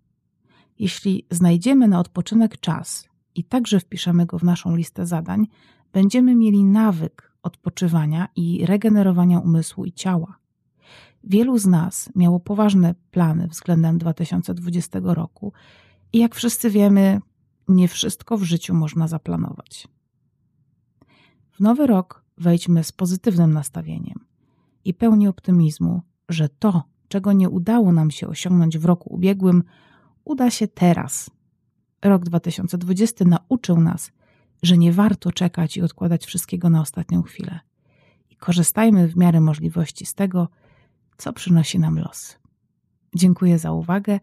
Jeśli 0.79 1.25
znajdziemy 1.31 1.87
na 1.87 1.99
odpoczynek 1.99 2.59
czas 2.59 3.09
i 3.35 3.43
także 3.43 3.79
wpiszemy 3.79 4.25
go 4.25 4.39
w 4.39 4.43
naszą 4.43 4.75
listę 4.75 5.05
zadań, 5.05 5.47
będziemy 5.93 6.35
mieli 6.35 6.63
nawyk 6.63 7.31
odpoczywania 7.43 8.27
i 8.35 8.65
regenerowania 8.65 9.39
umysłu 9.39 9.85
i 9.85 9.91
ciała. 9.91 10.37
Wielu 11.23 11.57
z 11.57 11.65
nas 11.65 12.09
miało 12.15 12.39
poważne 12.39 12.95
plany 13.11 13.47
względem 13.47 13.97
2020 13.97 14.99
roku 15.03 15.53
i 16.13 16.19
jak 16.19 16.35
wszyscy 16.35 16.69
wiemy, 16.69 17.19
nie 17.69 17.87
wszystko 17.87 18.37
w 18.37 18.43
życiu 18.43 18.73
można 18.73 19.07
zaplanować. 19.07 19.87
W 21.51 21.59
nowy 21.59 21.87
rok 21.87 22.23
wejdźmy 22.37 22.83
z 22.83 22.91
pozytywnym 22.91 23.53
nastawieniem 23.53 24.25
i 24.85 24.93
pełni 24.93 25.27
optymizmu, 25.27 26.01
że 26.29 26.49
to, 26.49 26.83
czego 27.07 27.33
nie 27.33 27.49
udało 27.49 27.91
nam 27.91 28.11
się 28.11 28.27
osiągnąć 28.27 28.77
w 28.77 28.85
roku 28.85 29.13
ubiegłym, 29.13 29.63
uda 30.25 30.49
się 30.49 30.67
teraz. 30.67 31.29
Rok 32.01 32.23
2020 32.23 33.25
nauczył 33.25 33.81
nas, 33.81 34.11
że 34.63 34.77
nie 34.77 34.93
warto 34.93 35.31
czekać 35.31 35.77
i 35.77 35.81
odkładać 35.81 36.25
wszystkiego 36.25 36.69
na 36.69 36.81
ostatnią 36.81 37.21
chwilę. 37.21 37.59
I 38.29 38.35
korzystajmy 38.35 39.07
w 39.07 39.17
miarę 39.17 39.41
możliwości 39.41 40.05
z 40.05 40.13
tego, 40.13 40.47
co 41.17 41.33
przynosi 41.33 41.79
nam 41.79 41.99
los. 41.99 42.37
Dziękuję 43.15 43.59
za 43.59 43.71
uwagę 43.71 44.19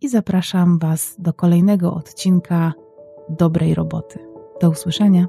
i 0.00 0.08
zapraszam 0.08 0.78
Was 0.78 1.16
do 1.18 1.32
kolejnego 1.32 1.94
odcinka 1.94 2.72
dobrej 3.28 3.74
roboty. 3.74 4.18
Do 4.60 4.70
usłyszenia. 4.70 5.26